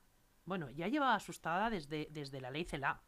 Bueno, 0.46 0.70
ya 0.72 0.88
llevaba 0.88 1.16
asustada 1.16 1.70
desde, 1.70 2.08
desde 2.12 2.42
la 2.42 2.52
ley 2.52 2.66
CELA. 2.66 3.02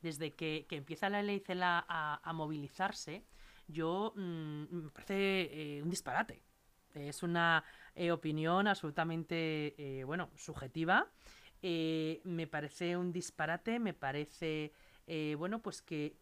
Desde 0.00 0.34
que, 0.34 0.64
que 0.68 0.76
empieza 0.76 1.10
la 1.10 1.22
ley 1.22 1.40
CELA 1.40 1.84
a, 1.86 2.20
a 2.22 2.32
movilizarse, 2.32 3.26
yo 3.68 4.14
mm, 4.16 4.64
me 4.70 4.90
parece 4.90 5.76
eh, 5.76 5.82
un 5.82 5.90
disparate. 5.90 6.42
Es 6.94 7.22
una 7.22 7.62
eh, 7.94 8.10
opinión 8.10 8.66
absolutamente, 8.66 9.74
eh, 9.78 10.04
bueno, 10.04 10.30
subjetiva. 10.36 11.06
Me 11.62 12.46
parece 12.50 12.96
un 12.96 13.12
disparate, 13.12 13.78
me 13.78 13.92
parece, 13.92 14.72
bueno, 15.36 15.60
pues 15.60 15.82
que- 15.82 16.16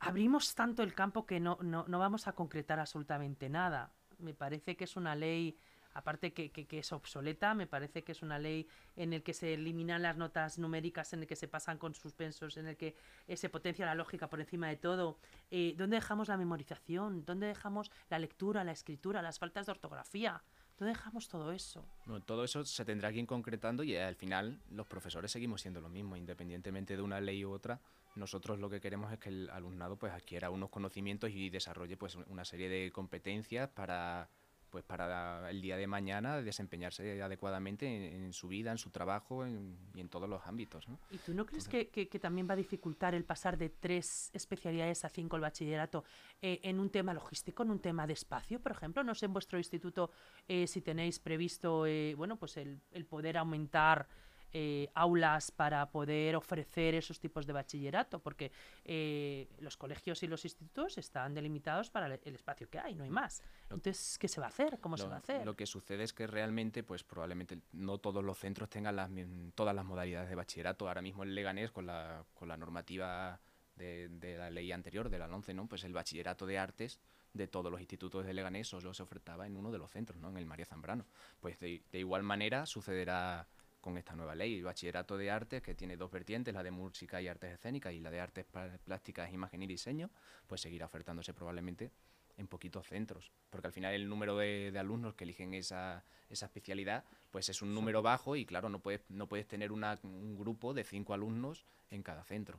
abrimos 0.00 0.54
tanto 0.54 0.82
el 0.82 0.94
campo 0.94 1.26
que 1.26 1.40
no, 1.40 1.58
no, 1.62 1.84
no 1.88 1.98
vamos 1.98 2.26
a 2.26 2.32
concretar 2.32 2.78
absolutamente 2.80 3.48
nada. 3.48 3.92
Me 4.18 4.34
parece 4.34 4.76
que 4.76 4.84
es 4.84 4.96
una 4.96 5.14
ley, 5.14 5.56
aparte 5.94 6.32
que, 6.32 6.50
que- 6.50 6.78
es 6.78 6.92
obsoleta, 6.92 7.54
me 7.54 7.66
parece 7.66 8.02
que 8.04 8.12
es 8.12 8.22
una 8.22 8.38
ley 8.38 8.66
en 8.96 9.12
el 9.12 9.22
que 9.22 9.32
se 9.32 9.54
eliminan 9.54 10.02
las 10.02 10.16
notas 10.16 10.58
numéricas, 10.58 11.12
en 11.12 11.20
el 11.20 11.26
que 11.26 11.36
se 11.36 11.48
pasan 11.48 11.78
con 11.78 11.94
suspensos, 11.94 12.56
en 12.56 12.66
el 12.66 12.76
que 12.76 12.94
eh, 13.26 13.36
se 13.36 13.48
potencia 13.48 13.86
la 13.86 13.94
lógica 13.94 14.28
por 14.28 14.40
encima 14.40 14.68
de 14.68 14.76
todo. 14.76 15.18
Eh, 15.50 15.74
¿Dónde 15.76 15.96
dejamos 15.96 16.28
la 16.28 16.36
memorización? 16.36 17.24
¿Dónde 17.24 17.46
dejamos 17.46 17.90
la 18.08 18.18
lectura, 18.18 18.62
la 18.64 18.72
escritura, 18.72 19.22
las 19.22 19.38
faltas 19.38 19.66
de 19.66 19.72
ortografía? 19.72 20.42
¿Dónde 20.78 20.94
dejamos 20.94 21.28
todo 21.28 21.52
eso? 21.52 21.84
Bueno, 22.06 22.22
todo 22.24 22.44
eso 22.44 22.64
se 22.64 22.84
tendrá 22.86 23.12
que 23.12 23.18
ir 23.18 23.26
concretando 23.26 23.82
y 23.82 23.96
al 23.96 24.16
final 24.16 24.60
los 24.70 24.86
profesores 24.86 25.30
seguimos 25.30 25.60
siendo 25.60 25.80
lo 25.82 25.90
mismo, 25.90 26.16
independientemente 26.16 26.96
de 26.96 27.02
una 27.02 27.20
ley 27.20 27.44
u 27.44 27.50
otra. 27.52 27.80
Nosotros 28.16 28.58
lo 28.58 28.68
que 28.68 28.80
queremos 28.80 29.12
es 29.12 29.18
que 29.18 29.28
el 29.28 29.50
alumnado 29.50 29.96
pues 29.96 30.12
adquiera 30.12 30.50
unos 30.50 30.70
conocimientos 30.70 31.30
y 31.30 31.50
desarrolle 31.50 31.96
pues 31.96 32.16
una 32.16 32.44
serie 32.44 32.68
de 32.68 32.90
competencias 32.92 33.68
para 33.68 34.28
pues 34.70 34.84
para 34.84 35.50
el 35.50 35.60
día 35.60 35.76
de 35.76 35.88
mañana 35.88 36.40
desempeñarse 36.42 37.20
adecuadamente 37.20 37.86
en, 37.88 38.22
en 38.26 38.32
su 38.32 38.46
vida, 38.46 38.70
en 38.70 38.78
su 38.78 38.90
trabajo 38.90 39.44
en- 39.44 39.76
y 39.96 40.00
en 40.00 40.08
todos 40.08 40.28
los 40.28 40.46
ámbitos. 40.46 40.88
¿no? 40.88 40.96
¿Y 41.10 41.18
tú 41.18 41.34
no 41.34 41.44
crees 41.44 41.66
que, 41.66 41.88
que- 41.88 42.08
que 42.08 42.20
también 42.20 42.48
va 42.48 42.52
a 42.52 42.56
dificultar 42.56 43.16
el 43.16 43.24
pasar 43.24 43.58
de 43.58 43.68
tres 43.70 44.30
especialidades 44.32 45.04
a 45.04 45.08
cinco 45.08 45.34
el 45.34 45.42
bachillerato 45.42 46.04
eh, 46.40 46.60
en 46.62 46.78
un 46.78 46.88
tema 46.88 47.12
logístico, 47.12 47.64
en 47.64 47.70
un 47.72 47.80
tema 47.80 48.06
de 48.06 48.12
espacio, 48.12 48.60
por 48.60 48.70
ejemplo? 48.70 49.02
No 49.02 49.16
sé 49.16 49.26
en 49.26 49.32
vuestro 49.32 49.58
instituto 49.58 50.12
eh, 50.46 50.68
si 50.68 50.80
tenéis 50.82 51.18
previsto, 51.18 51.84
eh, 51.86 52.14
bueno, 52.16 52.36
pues 52.36 52.56
el, 52.56 52.80
el 52.92 53.06
poder 53.06 53.38
aumentar 53.38 54.06
eh, 54.52 54.88
aulas 54.94 55.50
para 55.50 55.90
poder 55.90 56.36
ofrecer 56.36 56.94
esos 56.94 57.20
tipos 57.20 57.46
de 57.46 57.52
bachillerato, 57.52 58.18
porque 58.18 58.50
eh, 58.84 59.48
los 59.60 59.76
colegios 59.76 60.22
y 60.22 60.26
los 60.26 60.44
institutos 60.44 60.98
están 60.98 61.34
delimitados 61.34 61.90
para 61.90 62.06
el, 62.06 62.34
espacio 62.34 62.68
que 62.68 62.78
hay, 62.78 62.94
no 62.94 63.04
hay 63.04 63.10
más. 63.10 63.42
Lo- 63.68 63.76
Entonces, 63.76 64.18
¿qué 64.18 64.28
se 64.28 64.40
va 64.40 64.46
a 64.46 64.50
hacer? 64.50 64.78
¿Cómo 64.80 64.96
se 64.96 65.04
Lo, 65.04 65.10
va 65.10 65.16
a 65.16 65.18
hacer? 65.18 65.44
lo 65.44 65.54
que 65.54 65.66
sucede 65.66 66.04
es 66.04 66.12
que 66.12 66.26
realmente, 66.26 66.82
pues 66.82 67.04
probablemente 67.04 67.58
no 67.72 67.98
todos 67.98 68.24
los 68.24 68.38
centros 68.38 68.68
tengan 68.68 68.96
las, 68.96 69.10
todas 69.54 69.74
las 69.74 69.84
modalidades 69.84 70.28
de 70.28 70.34
bachillerato. 70.34 70.88
Ahora 70.88 71.02
mismo 71.02 71.22
en 71.22 71.34
Leganés, 71.34 71.70
con 71.70 71.86
la, 71.86 72.24
con 72.34 72.48
la 72.48 72.56
normativa 72.56 73.40
de, 73.76 74.08
de 74.08 74.36
la 74.36 74.50
ley 74.50 74.72
anterior, 74.72 75.08
de 75.08 75.18
la 75.18 75.26
11, 75.26 75.54
¿no? 75.54 75.66
Pues 75.66 75.84
el 75.84 75.92
bachillerato 75.92 76.44
de 76.46 76.58
artes 76.58 77.00
de 77.32 77.46
todos 77.46 77.70
los 77.70 77.80
institutos 77.80 78.26
de 78.26 78.34
Leganés 78.34 78.66
solo 78.68 78.92
se 78.92 79.02
ofertaba 79.04 79.46
en 79.46 79.56
uno 79.56 79.70
de 79.70 79.78
los 79.78 79.90
centros, 79.90 80.20
¿no? 80.20 80.28
En 80.30 80.36
el 80.36 80.46
María 80.46 80.66
Zambrano. 80.66 81.06
Pues 81.38 81.58
de, 81.60 81.80
de 81.92 81.98
igual 82.00 82.24
manera 82.24 82.66
sucederá 82.66 83.46
con 83.80 83.96
esta 83.98 84.14
nueva 84.14 84.34
ley. 84.34 84.58
El 84.58 84.64
bachillerato 84.64 85.16
de 85.16 85.30
artes, 85.30 85.62
que 85.62 85.74
tiene 85.74 85.96
dos 85.96 86.10
vertientes, 86.10 86.52
la 86.54 86.62
de 86.62 86.70
música 86.70 87.20
y 87.22 87.28
artes 87.28 87.52
escénicas 87.54 87.92
y 87.92 88.00
la 88.00 88.10
de 88.10 88.20
artes 88.20 88.46
plásticas, 88.84 89.32
imagen 89.32 89.62
y 89.62 89.66
diseño, 89.66 90.10
pues 90.46 90.60
seguirá 90.60 90.86
ofertándose 90.86 91.32
probablemente 91.34 91.90
en 92.36 92.46
poquitos 92.46 92.86
centros, 92.86 93.30
porque 93.50 93.66
al 93.66 93.72
final 93.72 93.92
el 93.92 94.08
número 94.08 94.36
de, 94.36 94.70
de 94.72 94.78
alumnos 94.78 95.14
que 95.14 95.24
eligen 95.24 95.52
esa, 95.52 96.04
esa 96.30 96.46
especialidad, 96.46 97.04
pues 97.30 97.48
es 97.50 97.60
un 97.60 97.74
número 97.74 98.00
bajo 98.00 98.34
y 98.34 98.46
claro, 98.46 98.70
no 98.70 98.78
puedes, 98.78 99.02
no 99.10 99.26
puedes 99.26 99.46
tener 99.46 99.72
una- 99.72 99.98
un 100.04 100.38
grupo 100.38 100.72
de 100.72 100.84
cinco 100.84 101.12
alumnos 101.12 101.66
en 101.90 102.02
cada 102.02 102.24
centro. 102.24 102.58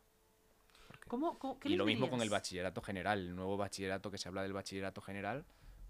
¿Cómo, 1.07 1.39
cómo- 1.39 1.59
qué 1.59 1.69
y 1.69 1.75
lo 1.75 1.85
mismo 1.85 2.09
con 2.09 2.21
el 2.21 2.29
bachillerato 2.29 2.81
general, 2.81 3.19
el 3.19 3.35
nuevo 3.35 3.57
bachillerato 3.57 4.11
que 4.11 4.17
se 4.19 4.27
habla 4.27 4.43
del 4.43 4.53
bachillerato 4.53 5.01
general, 5.01 5.45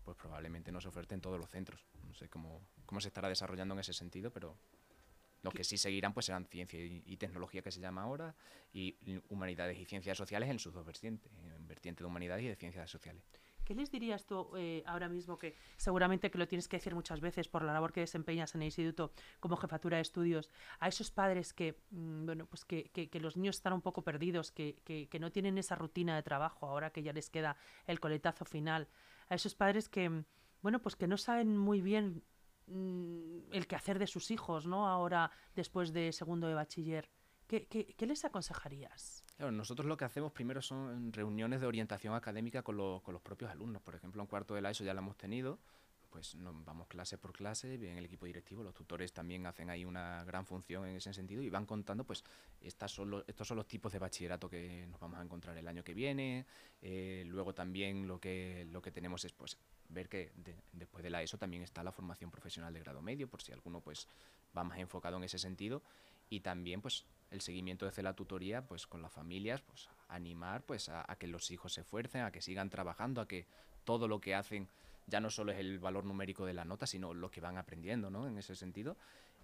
pues 0.05 0.15
probablemente 0.17 0.71
no 0.71 0.79
se 0.79 0.87
oferte 0.87 1.13
en 1.15 1.21
todos 1.21 1.37
los 1.39 1.49
centros. 1.49 1.85
No 2.07 2.13
sé 2.13 2.29
cómo, 2.29 2.61
cómo 2.85 3.01
se 3.01 3.09
estará 3.09 3.27
desarrollando 3.29 3.73
en 3.73 3.81
ese 3.81 3.93
sentido, 3.93 4.31
pero 4.31 4.55
los 5.43 5.53
que 5.53 5.63
sí 5.63 5.77
seguirán 5.77 6.13
pues 6.13 6.25
serán 6.27 6.45
ciencia 6.45 6.79
y, 6.79 7.17
tecnología 7.17 7.61
que 7.61 7.71
se 7.71 7.79
llama 7.81 8.03
ahora 8.03 8.35
y 8.73 8.97
humanidades 9.29 9.77
y 9.79 9.85
ciencias 9.85 10.17
sociales 10.17 10.49
en 10.49 10.59
sus 10.59 10.73
dos 10.73 10.85
vertientes, 10.85 11.31
en 11.33 11.67
vertiente 11.67 12.03
de 12.03 12.07
humanidades 12.07 12.43
y 12.45 12.47
de 12.47 12.55
ciencias 12.55 12.89
sociales. 12.89 13.23
¿Qué 13.63 13.75
les 13.75 13.91
dirías 13.91 14.25
tú 14.25 14.51
eh, 14.57 14.83
ahora 14.87 15.07
mismo 15.07 15.37
que 15.37 15.55
seguramente 15.77 16.31
que 16.31 16.37
lo 16.39 16.47
tienes 16.47 16.67
que 16.67 16.77
decir 16.77 16.95
muchas 16.95 17.21
veces 17.21 17.47
por 17.47 17.63
la 17.63 17.73
labor 17.73 17.93
que 17.93 17.99
desempeñas 18.01 18.55
en 18.55 18.61
el 18.63 18.65
instituto 18.65 19.13
como 19.39 19.55
jefatura 19.55 19.97
de 19.97 20.01
estudios 20.01 20.49
a 20.79 20.87
esos 20.87 21.11
padres 21.11 21.53
que 21.53 21.77
mm, 21.91 22.25
bueno 22.25 22.45
pues 22.47 22.65
que, 22.65 22.85
que- 22.91 23.09
que 23.09 23.19
los 23.19 23.37
niños 23.37 23.57
están 23.57 23.73
un 23.73 23.81
poco 23.81 24.03
perdidos 24.03 24.51
que, 24.51 24.75
que- 24.83 25.19
no 25.19 25.31
tienen 25.31 25.57
esa 25.59 25.75
rutina 25.75 26.15
de 26.15 26.23
trabajo 26.23 26.65
ahora 26.67 26.89
que 26.91 27.03
ya 27.03 27.13
les 27.13 27.29
queda 27.29 27.55
el 27.85 27.99
coletazo 27.99 28.45
final 28.45 28.87
a 29.29 29.35
esos 29.35 29.53
padres 29.53 29.87
que 29.89 30.09
mm, 30.09 30.25
bueno 30.63 30.81
pues 30.81 30.95
que 30.95 31.07
no 31.07 31.17
saben 31.17 31.55
muy 31.55 31.81
bien 31.81 32.23
el 33.51 33.67
quehacer 33.67 33.99
de 33.99 34.07
sus 34.07 34.31
hijos 34.31 34.65
no 34.65 34.87
ahora 34.87 35.29
después 35.55 35.91
de 35.93 36.11
segundo 36.11 36.47
de 36.47 36.53
bachiller 36.53 37.09
¿Qué, 37.47 37.67
qué, 37.67 37.93
qué 37.97 38.05
les 38.05 38.23
aconsejarías? 38.23 39.25
Claro, 39.35 39.51
nosotros 39.51 39.85
lo 39.85 39.97
que 39.97 40.05
hacemos 40.05 40.31
primero 40.31 40.61
son 40.61 41.11
reuniones 41.11 41.59
de 41.59 41.67
orientación 41.67 42.13
académica 42.13 42.63
con, 42.63 42.77
los- 42.77 43.01
con 43.01 43.13
los 43.13 43.21
propios 43.21 43.51
alumnos. 43.51 43.81
Por 43.81 43.93
ejemplo, 43.93 44.21
en 44.21 44.27
cuarto 44.27 44.55
de 44.55 44.61
la 44.61 44.69
ESO 44.71 44.85
ya 44.85 44.93
lo 44.93 44.99
hemos 45.01 45.17
tenido, 45.17 45.59
pues 46.11 46.35
nos 46.35 46.63
vamos 46.65 46.87
clase 46.87 47.17
por 47.17 47.31
clase, 47.31 47.77
bien 47.77 47.97
el 47.97 48.05
equipo 48.05 48.25
directivo, 48.25 48.61
los 48.63 48.73
tutores 48.75 49.13
también 49.13 49.45
hacen 49.45 49.69
ahí 49.69 49.85
una 49.85 50.23
gran 50.25 50.45
función 50.45 50.85
en 50.85 50.97
ese 50.97 51.13
sentido 51.13 51.41
y 51.41 51.49
van 51.49 51.65
contando, 51.65 52.03
pues 52.03 52.23
son 52.87 53.09
los- 53.09 53.23
estos 53.27 53.47
son 53.47 53.57
los 53.57 53.67
tipos 53.67 53.91
de 53.93 53.99
bachillerato 53.99 54.49
que 54.49 54.85
nos 54.91 54.99
vamos 54.99 55.19
a 55.19 55.23
encontrar 55.23 55.57
el 55.57 55.67
año 55.67 55.83
que 55.83 55.93
viene. 55.93 56.45
eh, 56.83 57.23
luego 57.27 57.53
también 57.53 58.07
lo 58.07 58.19
que, 58.19 58.65
lo 58.71 58.81
que 58.81 58.91
tenemos 58.91 59.23
es 59.23 59.31
pues 59.33 59.55
ver 59.89 60.09
que 60.09 60.31
de- 60.35 60.55
después 60.73 61.03
de 61.03 61.09
la 61.11 61.21
ESO 61.21 61.37
también 61.37 61.61
está 61.63 61.83
la 61.83 61.91
formación 61.91 62.31
profesional 62.31 62.73
de 62.73 62.79
grado 62.79 63.01
medio, 63.03 63.27
por 63.29 63.41
si 63.41 63.51
alguno 63.51 63.81
pues 63.81 64.07
va 64.57 64.63
más 64.63 64.79
enfocado 64.79 65.17
en 65.17 65.23
ese 65.23 65.37
sentido 65.37 65.81
y 66.29 66.39
también 66.39 66.81
pues 66.81 67.05
el 67.29 67.41
seguimiento 67.41 67.85
desde 67.85 68.01
la 68.03 68.13
tutoría 68.15 68.65
pues 68.67 68.87
con 68.87 69.01
las 69.01 69.11
familias 69.13 69.61
pues 69.61 69.89
animar 70.09 70.63
pues 70.63 70.89
a, 70.89 71.09
a 71.09 71.15
que 71.17 71.27
los 71.27 71.51
hijos 71.51 71.73
se 71.73 71.81
esfuercen 71.81 72.21
a 72.23 72.31
que 72.31 72.41
sigan 72.41 72.69
trabajando 72.69 73.21
a 73.21 73.27
que 73.27 73.45
todo 73.85 74.07
lo 74.07 74.19
que 74.19 74.33
hacen 74.35 74.67
ya 75.11 75.19
no 75.19 75.29
solo 75.29 75.51
es 75.51 75.59
el 75.59 75.77
valor 75.77 76.05
numérico 76.05 76.45
de 76.45 76.53
la 76.53 76.65
nota 76.65 76.87
sino 76.87 77.13
lo 77.13 77.29
que 77.29 77.41
van 77.41 77.57
aprendiendo 77.57 78.09
no 78.09 78.27
en 78.27 78.37
ese 78.37 78.55
sentido 78.55 78.97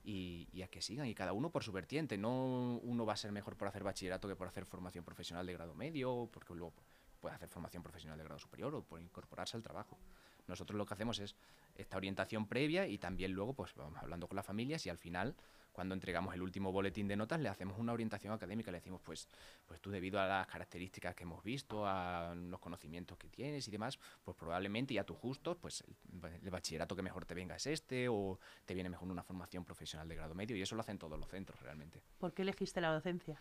y, 0.03 0.61
a 0.63 0.67
que 0.69 0.81
sigan 0.81 1.05
y 1.07 1.13
cada 1.13 1.33
uno 1.33 1.49
por 1.49 1.63
su 1.63 1.73
vertiente. 1.73 2.17
No 2.17 2.79
uno 2.81 3.05
va 3.05 3.13
a 3.13 3.17
ser 3.17 3.31
mejor 3.33 3.57
por 3.57 3.67
hacer 3.67 3.83
bachillerato 3.83 4.27
que 4.27 4.35
por 4.35 4.47
hacer 4.47 4.65
formación 4.65 5.03
profesional 5.03 5.45
de 5.45 5.53
grado 5.53 5.75
medio 5.75 6.29
porque 6.31 6.53
luego 6.53 6.73
puede 7.19 7.35
hacer 7.35 7.49
formación 7.49 7.83
profesional 7.83 8.17
de 8.17 8.23
grado 8.23 8.39
superior 8.39 8.73
o 8.73 8.83
por 8.83 9.01
incorporarse 9.01 9.57
al 9.57 9.63
trabajo. 9.63 9.97
Nosotros 10.47 10.77
lo 10.77 10.85
que 10.85 10.93
hacemos 10.93 11.19
es 11.19 11.35
esta 11.75 11.97
orientación 11.97 12.47
previa 12.47 12.87
y 12.87 12.97
también 12.97 13.33
luego 13.33 13.53
pues 13.53 13.75
vamos 13.75 14.01
hablando 14.01 14.27
con 14.27 14.37
las 14.37 14.45
familias 14.45 14.85
y 14.85 14.89
al 14.89 14.97
final 14.97 15.35
cuando 15.77 15.93
entregamos 15.93 16.33
el 16.33 16.41
último 16.41 16.71
boletín 16.71 17.07
de 17.07 17.15
notas 17.15 17.39
le 17.39 17.49
hacemos 17.49 17.77
una 17.77 17.93
orientación 17.93 18.33
académica, 18.33 18.71
le 18.71 18.79
decimos 18.79 18.99
pues 19.03 19.27
pues 19.67 19.79
tú 19.79 19.91
debido 19.91 20.19
a 20.19 20.25
las 20.25 20.47
características 20.47 21.13
que 21.13 21.21
hemos 21.21 21.43
visto, 21.43 21.85
a 21.85 22.33
los 22.33 22.59
conocimientos 22.59 23.15
que 23.15 23.29
tienes 23.29 23.67
y 23.67 23.69
demás, 23.69 23.99
pues 24.25 24.35
probablemente 24.35 24.95
y 24.95 24.97
a 24.97 25.03
tus 25.03 25.19
gustos, 25.19 25.55
pues 25.61 25.83
el, 25.83 26.49
bachillerato 26.49 26.95
que 26.95 27.03
mejor 27.03 27.25
te 27.25 27.35
venga 27.35 27.55
es 27.55 27.67
este 27.67 28.09
o 28.09 28.39
te 28.65 28.73
viene 28.73 28.89
mejor 28.89 29.07
una 29.07 29.21
formación 29.21 29.63
profesional 29.63 30.07
de 30.07 30.15
grado 30.15 30.33
medio 30.33 30.57
y 30.57 30.63
eso 30.63 30.73
lo 30.73 30.81
hacen 30.81 30.97
todos 30.97 31.19
los 31.19 31.29
centros 31.29 31.61
realmente. 31.61 32.01
¿Por 32.17 32.33
qué 32.33 32.41
elegiste 32.41 32.81
la 32.81 32.91
docencia? 32.91 33.39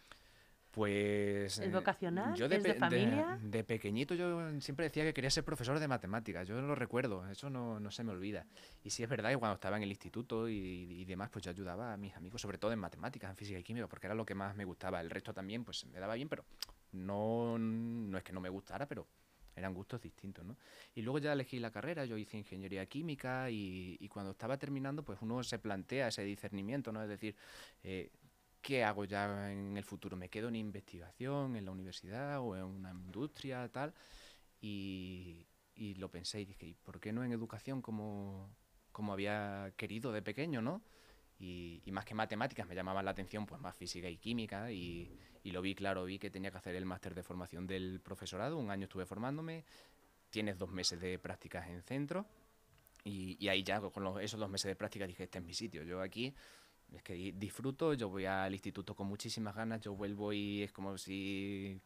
Pues. 0.77 1.59
¿Es 1.59 1.67
eh, 1.67 1.71
vocacional? 1.71 2.35
Yo 2.35 2.45
¿Es 2.45 2.63
de 2.63 2.75
familia? 2.75 3.39
De, 3.43 3.65
pequeñito 3.65 4.15
yo 4.15 4.61
siempre 4.61 4.85
decía 4.85 5.05
que 5.05 5.15
quería 5.15 5.31
ser 5.31 5.43
profesor 5.43 5.79
de 5.79 5.89
matemáticas. 5.89 6.47
Yo 6.47 6.61
lo 6.61 6.75
recuerdo, 6.75 7.27
eso 7.31 7.49
no, 7.49 7.81
no 7.81 7.91
se 7.91 8.05
me 8.05 8.13
olvida. 8.13 8.45
Y 8.85 8.91
sí 8.91 9.03
es 9.03 9.09
verdad 9.09 9.31
que 9.31 9.39
cuando 9.39 9.55
estaba 9.55 9.79
en 9.79 9.85
el 9.85 9.89
instituto 9.89 10.51
y, 10.51 10.53
y 10.55 11.05
demás, 11.07 11.31
pues 11.31 11.47
yo 11.47 11.51
ayudaba 11.51 11.95
a 11.95 11.97
mis 11.97 12.15
amigos, 12.15 12.43
sobre 12.43 12.59
todo 12.59 12.73
en 12.73 12.79
matemáticas, 12.79 13.31
en 13.31 13.37
física 13.37 13.59
y 13.59 13.63
química, 13.63 13.89
porque 13.89 14.07
era 14.07 14.15
lo 14.15 14.27
que 14.27 14.35
más 14.35 14.55
me 14.55 14.67
gustaba. 14.67 15.01
El 15.01 15.09
resto 15.09 15.33
también, 15.33 15.65
pues 15.65 15.87
me 15.87 15.99
daba 15.99 16.15
bien, 16.15 16.29
pero 16.29 16.45
no, 16.93 17.57
no 17.59 18.19
es 18.19 18.23
que 18.23 18.35
no 18.35 18.41
me 18.43 18.51
gustara, 18.51 18.85
pero 18.85 19.07
eran 19.55 19.73
gustos 19.73 20.03
distintos, 20.03 20.45
¿no? 20.45 20.59
Y 20.95 21.01
luego 21.01 21.21
ya 21.21 21.33
elegí 21.33 21.59
la 21.59 21.71
carrera, 21.71 22.05
yo 22.05 22.19
hice 22.19 22.37
ingeniería 22.37 22.85
química 22.85 23.49
y, 23.49 23.97
y 23.99 24.09
cuando 24.09 24.33
estaba 24.33 24.59
terminando, 24.59 25.03
pues 25.03 25.21
uno 25.23 25.43
se 25.43 25.59
plantea 25.59 26.09
ese 26.09 26.23
discernimiento, 26.23 26.93
¿no? 26.93 27.03
Es 27.03 27.09
decir, 27.09 27.35
eh, 27.83 28.11
¿qué 28.67 28.83
hago 28.83 29.05
ya 29.05 29.53
en 29.53 29.77
el 29.77 29.85
futuro? 29.85 30.17
¿Me 30.17 30.29
quedo 30.29 30.49
en 30.49 30.57
investigación, 30.57 31.55
en 31.55 31.65
la 31.65 31.71
universidad 31.71 32.41
o 32.41 32.57
en 32.57 32.65
una 32.65 32.91
industria, 32.91 33.69
tal? 33.69 33.95
Y, 34.61 35.47
y 35.77 35.95
lo 35.95 36.11
pensé 36.11 36.41
y 36.41 36.47
dije, 36.47 36.67
¿y 36.67 36.75
por 36.75 36.99
qué 36.99 37.13
no 37.13 37.23
en 37.23 37.31
educación 37.31 37.81
como, 37.81 38.51
como 38.91 39.13
había 39.13 39.73
querido 39.77 40.11
de 40.11 40.21
pequeño, 40.21 40.63
¿no? 40.63 40.83
Y, 41.39 41.81
y 41.85 41.93
más 41.93 42.05
que 42.05 42.17
matemáticas 42.17 42.67
me 42.67 42.75
llamaban 42.75 43.05
la 43.05 43.13
atención, 43.13 43.47
pues 43.47 43.61
más 43.61 43.77
física 43.77 44.09
y 44.11 44.17
química 44.17 44.73
y, 44.73 45.17
y 45.45 45.53
lo 45.53 45.63
vi 45.63 45.77
claro, 45.77 46.05
vi 46.05 46.19
que 46.19 46.31
tenía 46.31 46.51
que 46.51 46.59
hacer 46.59 46.75
el 46.75 46.87
máster 46.87 47.15
de 47.15 47.23
formación 47.23 47.69
del 47.69 48.01
profesorado, 48.01 48.59
un 48.59 48.71
año 48.73 48.85
estuve 48.87 49.07
formándome, 49.07 49.65
tienes 50.31 50.59
dos 50.59 50.73
meses 50.73 51.01
de 51.01 51.21
prácticas 51.21 51.69
en 51.69 51.83
centro 51.83 52.27
y, 53.05 53.37
y 53.39 53.49
ahí 53.49 53.63
ya 53.63 53.81
con 53.81 54.03
los- 54.03 54.21
esos 54.21 54.41
dos 54.41 54.51
meses 54.51 54.69
de 54.69 54.77
práctica 54.77 55.07
dije, 55.07 55.25
este 55.25 55.39
es 55.39 55.45
mi 55.45 55.55
sitio, 55.55 55.85
yo 55.85 56.01
aquí 56.01 56.35
es 56.95 57.03
que 57.03 57.15
di- 57.15 57.33
disfruto, 57.33 57.95
yo 57.95 58.09
voy 58.09 58.25
al 58.27 58.53
instituto 58.53 58.95
con 58.95 59.07
muchísimas 59.07 59.55
ganas, 59.55 59.81
yo 59.81 59.95
vuelvo 59.95 60.33
y 60.33 60.63
es 60.63 60.73
como 60.73 60.97
si 60.99 61.81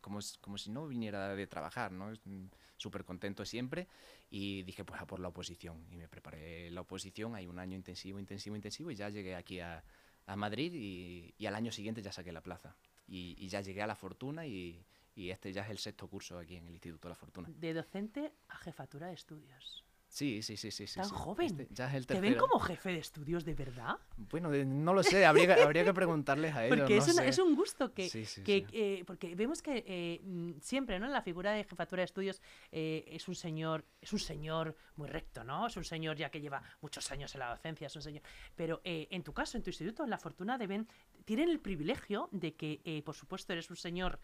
como, 0.00 0.18
como 0.40 0.58
si 0.58 0.70
no 0.70 0.86
viniera 0.86 1.34
de 1.34 1.46
trabajar, 1.46 1.90
¿no? 1.92 2.10
Es, 2.12 2.20
mm, 2.24 2.46
Súper 2.76 3.04
contento 3.04 3.44
siempre 3.46 3.86
y 4.30 4.64
dije 4.64 4.84
pues 4.84 5.00
a 5.00 5.06
por 5.06 5.20
la 5.20 5.28
oposición 5.28 5.86
y 5.90 5.96
me 5.96 6.08
preparé 6.08 6.70
la 6.72 6.80
oposición, 6.80 7.36
hay 7.36 7.46
un 7.46 7.60
año 7.60 7.76
intensivo, 7.76 8.18
intensivo, 8.18 8.56
intensivo 8.56 8.90
y 8.90 8.96
ya 8.96 9.08
llegué 9.08 9.36
aquí 9.36 9.60
a, 9.60 9.82
a 10.26 10.36
Madrid 10.36 10.72
y, 10.74 11.32
y 11.38 11.46
al 11.46 11.54
año 11.54 11.70
siguiente 11.70 12.02
ya 12.02 12.10
saqué 12.10 12.32
la 12.32 12.42
plaza 12.42 12.76
y, 13.06 13.36
y 13.38 13.48
ya 13.48 13.60
llegué 13.60 13.80
a 13.80 13.86
La 13.86 13.94
Fortuna 13.94 14.44
y, 14.44 14.84
y 15.14 15.30
este 15.30 15.52
ya 15.52 15.62
es 15.62 15.70
el 15.70 15.78
sexto 15.78 16.08
curso 16.08 16.36
aquí 16.36 16.56
en 16.56 16.66
el 16.66 16.72
Instituto 16.74 17.08
La 17.08 17.14
Fortuna. 17.14 17.48
De 17.48 17.72
docente 17.72 18.32
a 18.48 18.56
jefatura 18.56 19.06
de 19.06 19.14
estudios. 19.14 19.84
Sí, 20.14 20.42
sí, 20.42 20.56
sí, 20.56 20.70
sí. 20.70 20.84
Tan 20.94 21.06
sí. 21.06 21.10
joven. 21.12 21.46
Este 21.60 21.66
ya 21.74 21.88
es 21.88 21.94
el 21.94 22.06
¿Te 22.06 22.14
ven 22.14 22.22
tercero. 22.34 22.46
como 22.46 22.60
jefe 22.60 22.90
de 22.90 22.98
estudios 22.98 23.44
de 23.44 23.52
verdad? 23.54 23.96
Bueno, 24.16 24.48
de- 24.48 24.64
no 24.64 24.94
lo 24.94 25.02
sé, 25.02 25.26
habría 25.26 25.56
que, 25.56 25.60
habría 25.60 25.84
que 25.84 25.92
preguntarles 25.92 26.54
a 26.54 26.64
ellos. 26.66 26.78
Porque 26.78 26.94
no 26.94 27.02
es, 27.02 27.08
una- 27.12 27.22
sé. 27.24 27.28
es 27.30 27.38
un 27.40 27.56
gusto 27.56 27.92
que, 27.92 28.08
Sí, 28.08 28.24
sí, 28.24 28.44
que, 28.44 28.64
eh, 28.70 29.02
porque 29.08 29.34
vemos 29.34 29.60
que 29.60 29.82
eh, 29.84 30.20
mm, 30.22 30.60
siempre, 30.60 31.00
¿no? 31.00 31.06
En 31.06 31.12
la 31.12 31.20
figura 31.22 31.50
de 31.50 31.64
jefatura 31.64 32.02
de 32.02 32.04
estudios 32.04 32.40
eh, 32.70 33.04
es 33.08 33.26
un 33.26 33.34
señor, 33.34 33.84
es 34.00 34.12
un 34.12 34.20
señor 34.20 34.76
muy 34.94 35.08
recto, 35.08 35.42
¿no? 35.42 35.66
Es 35.66 35.76
un 35.76 35.82
señor 35.84 36.16
ya 36.16 36.30
que 36.30 36.40
lleva 36.40 36.62
muchos 36.80 37.10
años 37.10 37.34
en 37.34 37.40
la 37.40 37.50
docencia, 37.50 37.88
es 37.88 37.96
un 37.96 38.02
señor. 38.02 38.22
Pero 38.54 38.80
en 38.84 39.24
tu 39.24 39.32
caso, 39.32 39.56
en 39.56 39.64
tu 39.64 39.70
instituto, 39.70 40.04
en 40.04 40.10
la 40.10 40.18
fortuna 40.18 40.56
deben, 40.58 40.86
tienen 41.24 41.48
el 41.48 41.58
privilegio 41.58 42.28
de 42.30 42.54
que, 42.54 43.02
por 43.04 43.16
supuesto, 43.16 43.52
eres 43.52 43.68
un 43.68 43.74
señor 43.76 44.20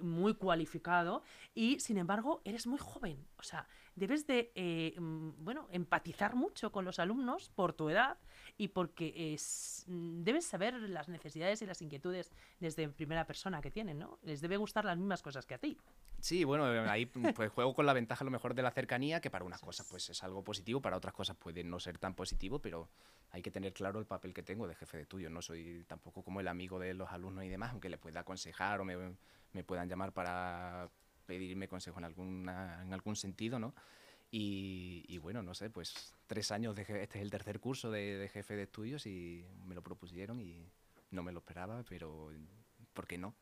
muy 0.00 0.34
cualificado 0.34 1.22
y, 1.56 1.80
sin 1.80 1.98
embargo, 1.98 2.40
eres 2.44 2.68
muy 2.68 2.78
joven. 2.78 3.26
O 3.36 3.42
sea, 3.42 3.66
debes 3.94 4.26
de, 4.26 4.52
eh, 4.54 4.94
mm, 4.98 5.30
bueno, 5.38 5.68
empatizar 5.70 6.34
mucho 6.34 6.72
con 6.72 6.84
los 6.84 6.98
alumnos 6.98 7.50
por 7.50 7.72
tu 7.72 7.88
edad 7.88 8.18
y 8.56 8.68
porque 8.68 9.34
es, 9.34 9.84
mm, 9.88 10.22
debes 10.22 10.46
saber 10.46 10.74
las 10.74 11.08
necesidades 11.08 11.62
y 11.62 11.66
las 11.66 11.82
inquietudes 11.82 12.32
desde 12.60 12.88
primera 12.88 13.26
persona 13.26 13.60
que 13.60 13.70
tienen, 13.70 13.98
¿no? 13.98 14.18
Les 14.22 14.40
debe 14.40 14.56
gustar 14.56 14.84
las 14.84 14.96
mismas 14.96 15.22
cosas 15.22 15.46
que 15.46 15.54
a 15.54 15.58
ti. 15.58 15.78
Sí, 16.20 16.44
bueno, 16.44 16.72
eh, 16.72 16.88
ahí 16.88 17.06
pues 17.06 17.50
juego 17.50 17.74
con 17.74 17.84
la 17.84 17.92
ventaja 17.92 18.22
a 18.22 18.26
lo 18.26 18.30
mejor 18.30 18.54
de 18.54 18.62
la 18.62 18.70
cercanía, 18.70 19.20
que 19.20 19.28
para 19.28 19.44
unas 19.44 19.60
cosas 19.60 19.86
pues 19.90 20.08
es 20.08 20.22
algo 20.22 20.44
positivo, 20.44 20.80
para 20.80 20.96
otras 20.96 21.14
cosas 21.14 21.36
puede 21.36 21.64
no 21.64 21.80
ser 21.80 21.98
tan 21.98 22.14
positivo, 22.14 22.60
pero 22.60 22.88
hay 23.30 23.42
que 23.42 23.50
tener 23.50 23.72
claro 23.72 23.98
el 23.98 24.06
papel 24.06 24.32
que 24.32 24.42
tengo 24.42 24.68
de 24.68 24.76
jefe 24.76 24.98
de 24.98 25.02
estudio. 25.02 25.30
No 25.30 25.42
soy 25.42 25.84
tampoco 25.88 26.22
como 26.22 26.40
el 26.40 26.46
amigo 26.46 26.78
de 26.78 26.94
los 26.94 27.10
alumnos 27.10 27.44
y 27.44 27.48
demás, 27.48 27.72
aunque 27.72 27.88
le 27.88 27.98
pueda 27.98 28.20
aconsejar 28.20 28.80
o 28.80 28.84
me, 28.84 29.16
me 29.52 29.64
puedan 29.64 29.88
llamar 29.88 30.12
para 30.12 30.90
pedirme 31.22 31.68
consejo 31.68 31.98
en, 31.98 32.04
alguna, 32.04 32.82
en 32.82 32.92
algún 32.92 33.16
sentido, 33.16 33.58
¿no? 33.58 33.74
Y, 34.30 35.04
y 35.08 35.18
bueno, 35.18 35.42
no 35.42 35.54
sé, 35.54 35.68
pues 35.68 36.14
tres 36.26 36.50
años, 36.52 36.74
de, 36.74 36.82
este 36.82 37.18
es 37.18 37.22
el 37.22 37.30
tercer 37.30 37.60
curso 37.60 37.90
de, 37.90 38.16
de 38.16 38.28
jefe 38.28 38.56
de 38.56 38.62
estudios 38.62 39.06
y 39.06 39.44
me 39.66 39.74
lo 39.74 39.82
propusieron 39.82 40.40
y 40.40 40.66
no 41.10 41.22
me 41.22 41.32
lo 41.32 41.40
esperaba, 41.40 41.84
pero 41.88 42.30
¿por 42.94 43.06
qué 43.06 43.18
no? 43.18 43.34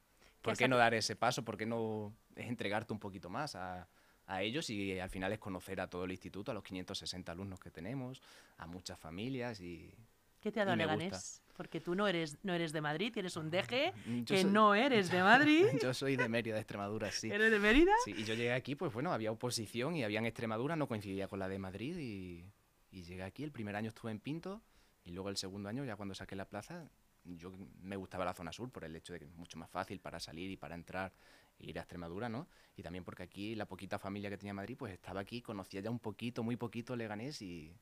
¿Por 0.43 0.57
qué 0.57 0.69
no 0.69 0.77
dar 0.77 0.95
ese 0.95 1.17
paso? 1.17 1.45
¿Por 1.45 1.57
qué 1.57 1.67
no 1.67 2.15
es 2.35 2.49
entregarte 2.49 2.93
un 2.93 2.99
poquito 2.99 3.29
más 3.29 3.55
a, 3.55 3.89
a 4.31 4.43
ellos 4.43 4.71
y 4.71 4.99
al 4.99 5.11
final 5.11 5.33
es 5.33 5.39
conocer 5.39 5.81
a 5.81 5.91
todo 5.91 6.05
el 6.05 6.13
instituto, 6.13 6.51
a 6.51 6.55
los 6.55 6.63
560 6.63 7.33
alumnos 7.33 7.59
que 7.59 7.71
tenemos, 7.71 8.23
a 8.59 8.67
muchas 8.67 8.99
familias 8.99 9.61
y... 9.61 9.93
¿Qué 10.41 10.51
te 10.51 10.61
ha 10.61 10.65
dado 10.65 10.77
Leganés? 10.77 11.13
gusta. 11.13 11.43
Porque 11.57 11.81
tú 11.81 11.95
no 11.95 12.09
eres, 12.09 12.39
no 12.43 12.55
eres 12.55 12.73
de 12.73 12.81
Madrid, 12.81 13.13
eres 13.19 13.37
un 13.37 13.51
deje, 13.51 13.93
yo 14.25 14.35
que 14.35 14.43
soy- 14.43 14.51
no 14.51 14.75
eres 14.75 15.11
de 15.11 15.23
Madrid, 15.23 15.67
Yo 15.83 15.93
soy 15.93 16.17
de 16.17 16.29
Mérida, 16.29 16.55
de 16.55 16.61
Extremadura, 16.63 17.11
sí. 17.11 17.31
eres 17.33 17.51
de 17.51 17.59
Mérida. 17.59 17.93
Sí, 18.05 18.15
y 18.17 18.25
yo 18.25 18.33
llegué 18.35 18.53
aquí, 18.55 18.75
pues 18.75 18.93
bueno, 18.93 19.13
había 19.13 19.31
oposición 19.31 19.95
y 19.97 20.03
había 20.05 20.19
en 20.21 20.27
Extremadura, 20.27 20.75
no 20.77 20.89
coincidía 20.89 21.29
con 21.29 21.39
la 21.39 21.49
de 21.49 21.59
Madrid 21.59 21.97
y, 21.99 22.45
y 22.91 23.03
llegué 23.03 23.23
aquí. 23.25 23.45
El 23.45 23.53
primer 23.53 23.77
año 23.77 23.89
estuve 23.89 24.11
en 24.11 24.21
Pinto 24.21 24.63
y 25.05 25.11
luego 25.11 25.29
el 25.29 25.37
segundo 25.37 25.69
año, 25.69 25.85
ya 25.85 25.97
cuando 25.97 26.15
saqué 26.15 26.35
la 26.35 26.47
plaza, 26.49 26.91
yo 27.25 27.53
me 27.83 27.97
gustaba 27.97 28.25
la 28.25 28.33
zona 28.33 28.51
sur 28.53 28.71
por 28.71 28.85
el 28.85 28.97
hecho 28.97 29.13
de 29.13 29.19
que 29.19 29.25
es 29.27 29.33
mucho 29.35 29.59
más 29.59 29.69
fácil 29.69 30.01
para 30.01 30.19
salir 30.19 30.51
y 30.51 30.57
para 30.57 30.75
entrar 30.75 31.13
e 31.59 31.67
ir 31.69 31.79
a 31.79 31.83
Extremadura, 31.83 32.31
¿no? 32.31 32.49
Y 32.75 32.83
también 32.83 33.05
porque 33.05 33.23
aquí 33.25 33.55
la 33.55 33.67
poquita 33.67 33.99
familia 33.99 34.31
que 34.31 34.39
tenía 34.39 34.55
Madrid, 34.55 34.77
pues 34.79 34.95
estaba 34.95 35.21
aquí, 35.21 35.43
conocía 35.43 35.83
ya 35.83 35.91
un 35.91 35.99
poquito, 35.99 36.43
muy 36.43 36.57
poquito 36.57 36.97
Leganés 36.97 37.43
y, 37.43 37.77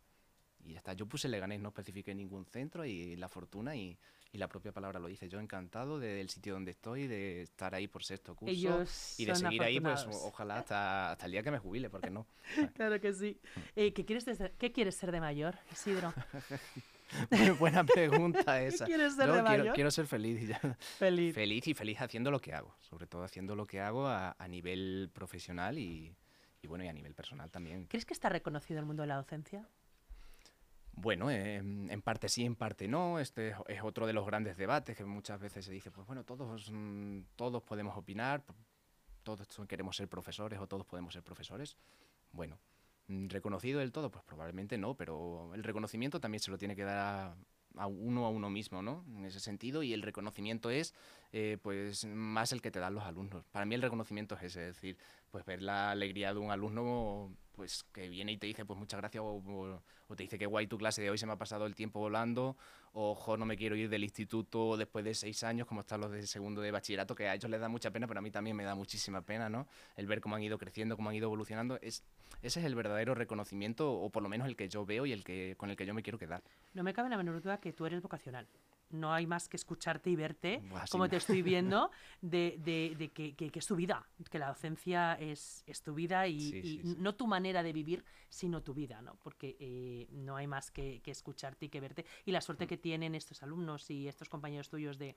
y 0.69 0.73
ya 0.75 0.79
está. 0.79 0.93
Yo 0.93 1.07
puse 1.07 1.29
Leganés, 1.29 1.61
no 1.61 1.69
especifiqué 1.69 2.15
ningún 2.15 2.45
centro 2.45 2.85
y 2.85 3.17
la 3.17 3.29
fortuna 3.29 3.75
y, 3.75 3.99
y 4.33 4.39
la 4.39 4.49
propia 4.49 4.71
palabra 4.73 5.01
lo 5.01 5.09
dice. 5.09 5.29
Yo 5.29 5.41
encantado 5.41 5.99
de- 5.99 6.09
del 6.15 6.29
sitio 6.29 6.53
donde 6.55 6.71
estoy, 6.73 7.07
de 7.07 7.43
estar 7.43 7.75
ahí 7.75 7.89
por 7.89 8.05
sexto 8.05 8.35
curso 8.37 8.53
Ellos 8.53 9.19
y 9.19 9.25
de 9.25 9.35
seguir 9.35 9.63
ahí, 9.63 9.81
pues 9.81 10.07
ojalá 10.11 10.59
hasta, 10.59 11.13
hasta 11.13 11.27
el 11.27 11.33
día 11.33 11.43
que 11.43 11.51
me 11.51 11.59
jubile, 11.59 11.89
porque 11.91 12.11
no. 12.11 12.27
Claro 12.75 13.01
que 13.01 13.13
sí. 13.13 13.41
Eh, 13.77 13.93
¿qué, 13.93 14.05
quieres 14.05 14.27
¿Qué 14.59 14.71
quieres 14.73 14.95
ser 14.95 15.11
de 15.13 15.21
mayor, 15.21 15.57
Isidro? 15.73 16.13
Buena 17.59 17.85
pregunta 17.85 18.61
esa. 18.63 18.85
quieres 18.85 19.17
ser 19.17 19.27
Yo 19.29 19.35
de 19.37 19.43
quiero, 19.43 19.59
mayor? 19.61 19.75
quiero 19.75 19.91
ser 19.91 20.07
feliz 20.07 20.43
y 20.43 20.47
ya. 20.49 20.59
Feliz. 20.99 21.35
Feliz 21.35 21.67
y 21.67 21.73
feliz 21.75 22.01
haciendo 22.03 22.31
lo 22.31 22.39
que 22.41 22.53
hago, 22.53 22.75
sobre 22.81 23.07
todo 23.07 23.23
haciendo 23.25 23.57
lo 23.57 23.67
que 23.67 23.81
hago 23.81 24.07
a, 24.07 24.37
a 24.39 24.49
nivel 24.49 25.09
profesional 25.15 25.79
y, 25.79 26.15
y 26.61 26.67
bueno, 26.67 26.85
y 26.85 26.89
a 26.89 26.93
nivel 26.93 27.15
personal 27.15 27.51
también. 27.51 27.87
¿Crees 27.87 28.05
que 28.05 28.13
está 28.13 28.29
reconocido 28.29 28.79
el 28.81 28.85
mundo 28.87 29.03
de 29.03 29.07
la 29.07 29.17
docencia? 29.17 29.67
Bueno, 31.01 31.31
eh, 31.31 31.57
en 31.57 32.03
parte 32.03 32.29
sí, 32.29 32.45
en 32.45 32.57
parte 32.57 32.89
no. 32.89 33.19
Este 33.21 33.55
es- 33.69 33.83
otro 33.83 34.07
de 34.07 34.13
los 34.13 34.27
grandes 34.27 34.57
debates 34.57 34.97
que 34.97 35.05
muchas 35.05 35.39
veces 35.41 35.65
se 35.65 35.71
dice, 35.73 35.91
pues 35.93 36.07
bueno, 36.07 36.25
todos, 36.25 36.71
mm, 36.73 37.21
todos 37.37 37.63
podemos 37.63 37.97
opinar, 37.97 38.43
todos 39.23 39.47
queremos 39.69 39.97
ser 39.97 40.09
profesores 40.09 40.59
o 40.59 40.67
todos 40.67 40.85
podemos 40.87 41.13
ser 41.15 41.23
profesores. 41.23 41.77
Bueno, 42.33 42.59
mm, 43.09 43.29
reconocido 43.29 43.79
del 43.81 43.93
todo, 43.93 44.11
pues 44.11 44.25
probablemente 44.25 44.77
no, 44.77 44.95
pero 44.95 45.55
el 45.55 45.63
reconocimiento 45.63 46.21
también 46.21 46.41
se 46.41 46.51
lo 46.51 46.59
tiene 46.59 46.75
que 46.75 46.83
dar 46.85 46.99
a, 46.99 47.37
a 47.83 47.87
uno 47.87 48.27
a 48.27 48.31
uno 48.31 48.51
mismo, 48.51 48.83
¿no? 48.83 49.05
En 49.17 49.25
ese 49.25 49.39
sentido, 49.41 49.83
y 49.85 49.93
el 49.93 50.03
reconocimiento 50.03 50.69
es, 50.71 50.95
eh, 51.33 51.59
pues, 51.63 52.05
más 52.07 52.51
el 52.53 52.61
que 52.61 52.71
te 52.73 52.81
dan 52.81 52.95
los 52.95 53.05
alumnos. 53.05 53.45
Para 53.53 53.67
mí 53.67 53.75
el 53.77 53.83
reconocimiento 53.83 54.35
es 54.35 54.43
ese, 54.43 54.69
es 54.69 54.75
decir, 54.77 54.99
pues 55.31 55.45
ver 55.45 55.63
la 55.63 55.91
alegría 55.93 56.33
de 56.35 56.41
un 56.41 56.51
alumno, 56.51 57.33
pues, 57.59 57.83
que 57.93 58.09
viene 58.09 58.31
y 58.31 58.37
te 58.39 58.47
dice, 58.47 58.65
pues, 58.65 58.79
muchas 58.79 59.01
gracias, 59.01 59.21
o, 59.21 59.27
o- 59.27 59.83
o 60.07 60.17
te 60.17 60.23
dice 60.23 60.39
que 60.39 60.47
guay 60.47 60.69
tu 60.69 60.79
clase 60.79 61.03
de 61.03 61.11
hoy, 61.11 61.19
se 61.19 61.27
me 61.27 61.33
ha 61.33 61.37
pasado 61.37 61.67
el 61.67 61.75
tiempo 61.75 61.99
volando, 61.99 62.57
o 62.93 63.37
no 63.37 63.45
me 63.45 63.57
quiero 63.57 63.75
ir 63.75 63.89
del 63.91 64.05
instituto 64.05 64.77
después 64.77 65.05
de 65.05 65.13
seis 65.13 65.43
años, 65.43 65.67
como 65.67 65.81
están 65.81 66.01
los 66.01 66.13
de 66.13 66.25
segundo 66.27 66.61
de 66.61 66.71
bachillerato, 66.71 67.17
que 67.17 67.29
a 67.29 67.35
ellos 67.35 67.51
les 67.51 67.61
da 67.61 67.69
mucha 67.69 67.91
pena, 67.91 68.07
pero 68.07 68.21
a 68.21 68.23
mí 68.23 68.31
también 68.31 68.57
me 68.57 68.63
da 68.63 68.77
muchísima 68.77 69.23
pena, 69.23 69.49
¿no? 69.49 69.67
El 69.97 70.07
ver 70.07 70.21
cómo 70.21 70.37
han 70.37 70.43
ido 70.43 70.57
creciendo, 70.57 70.95
cómo 70.97 71.09
han 71.11 71.17
ido 71.17 71.27
evolucionando, 71.27 71.79
es, 71.83 72.05
ese 72.43 72.61
es 72.61 72.67
el 72.67 72.77
verdadero 72.77 73.17
reconocimiento, 73.17 73.93
o 73.93 74.09
por 74.09 74.23
lo 74.23 74.29
menos 74.29 74.47
el 74.47 74.55
que 74.55 74.69
yo 74.69 74.87
veo 74.87 75.05
y 75.05 75.13
el 75.13 75.25
que 75.25 75.55
con 75.59 75.69
el 75.69 75.77
que 75.77 75.85
yo 75.85 75.95
me 75.95 76.03
quiero 76.05 76.19
quedar. 76.19 76.43
No 76.75 76.85
me 76.85 76.95
cabe 76.95 77.11
la 77.11 77.17
menor 77.17 77.43
duda 77.43 77.59
que 77.59 77.73
tú 77.73 77.85
eres 77.87 78.01
vocacional. 78.01 78.47
No 78.91 79.13
hay 79.13 79.27
más 79.27 79.49
que 79.49 79.57
escucharte 79.57 80.11
y 80.11 80.17
verte, 80.17 80.63
Buah, 80.69 80.85
como 80.91 81.09
te 81.09 81.17
estoy 81.17 81.43
viendo, 81.43 81.91
de, 82.23 82.57
de- 82.59 82.95
de 82.97 83.11
que, 83.11 83.35
que- 83.35 83.51
que 83.51 83.59
es 83.59 83.67
tu 83.67 83.77
vida, 83.77 84.07
que 84.31 84.39
la 84.39 84.49
docencia 84.49 85.15
es, 85.15 85.63
es 85.67 85.83
tu 85.83 85.95
vida 85.95 86.27
y, 86.27 86.39
Sí, 86.41 86.63
sí, 86.63 86.81
no 86.99 87.15
tu 87.15 87.27
manera 87.27 87.63
de 87.63 87.73
vivir, 87.73 88.05
sino 88.29 88.63
tu 88.63 88.75
vida, 88.75 89.03
¿no? 89.03 89.17
Porque 89.23 89.57
eh, 89.61 90.07
no 90.11 90.37
hay 90.37 90.47
más 90.47 90.71
que, 90.71 91.01
que 91.03 91.11
escucharte 91.11 91.67
y 91.67 91.69
que 91.69 91.81
verte. 91.81 92.05
Y 92.25 92.33
la 92.33 92.39
Mm. 92.39 92.43
suerte 92.43 92.67
que 92.67 92.77
tienen 92.79 93.15
estos 93.15 93.43
alumnos 93.43 93.91
y 93.91 94.09
estos 94.09 94.29
compañeros 94.29 94.69
tuyos 94.69 94.99
de, 94.99 95.17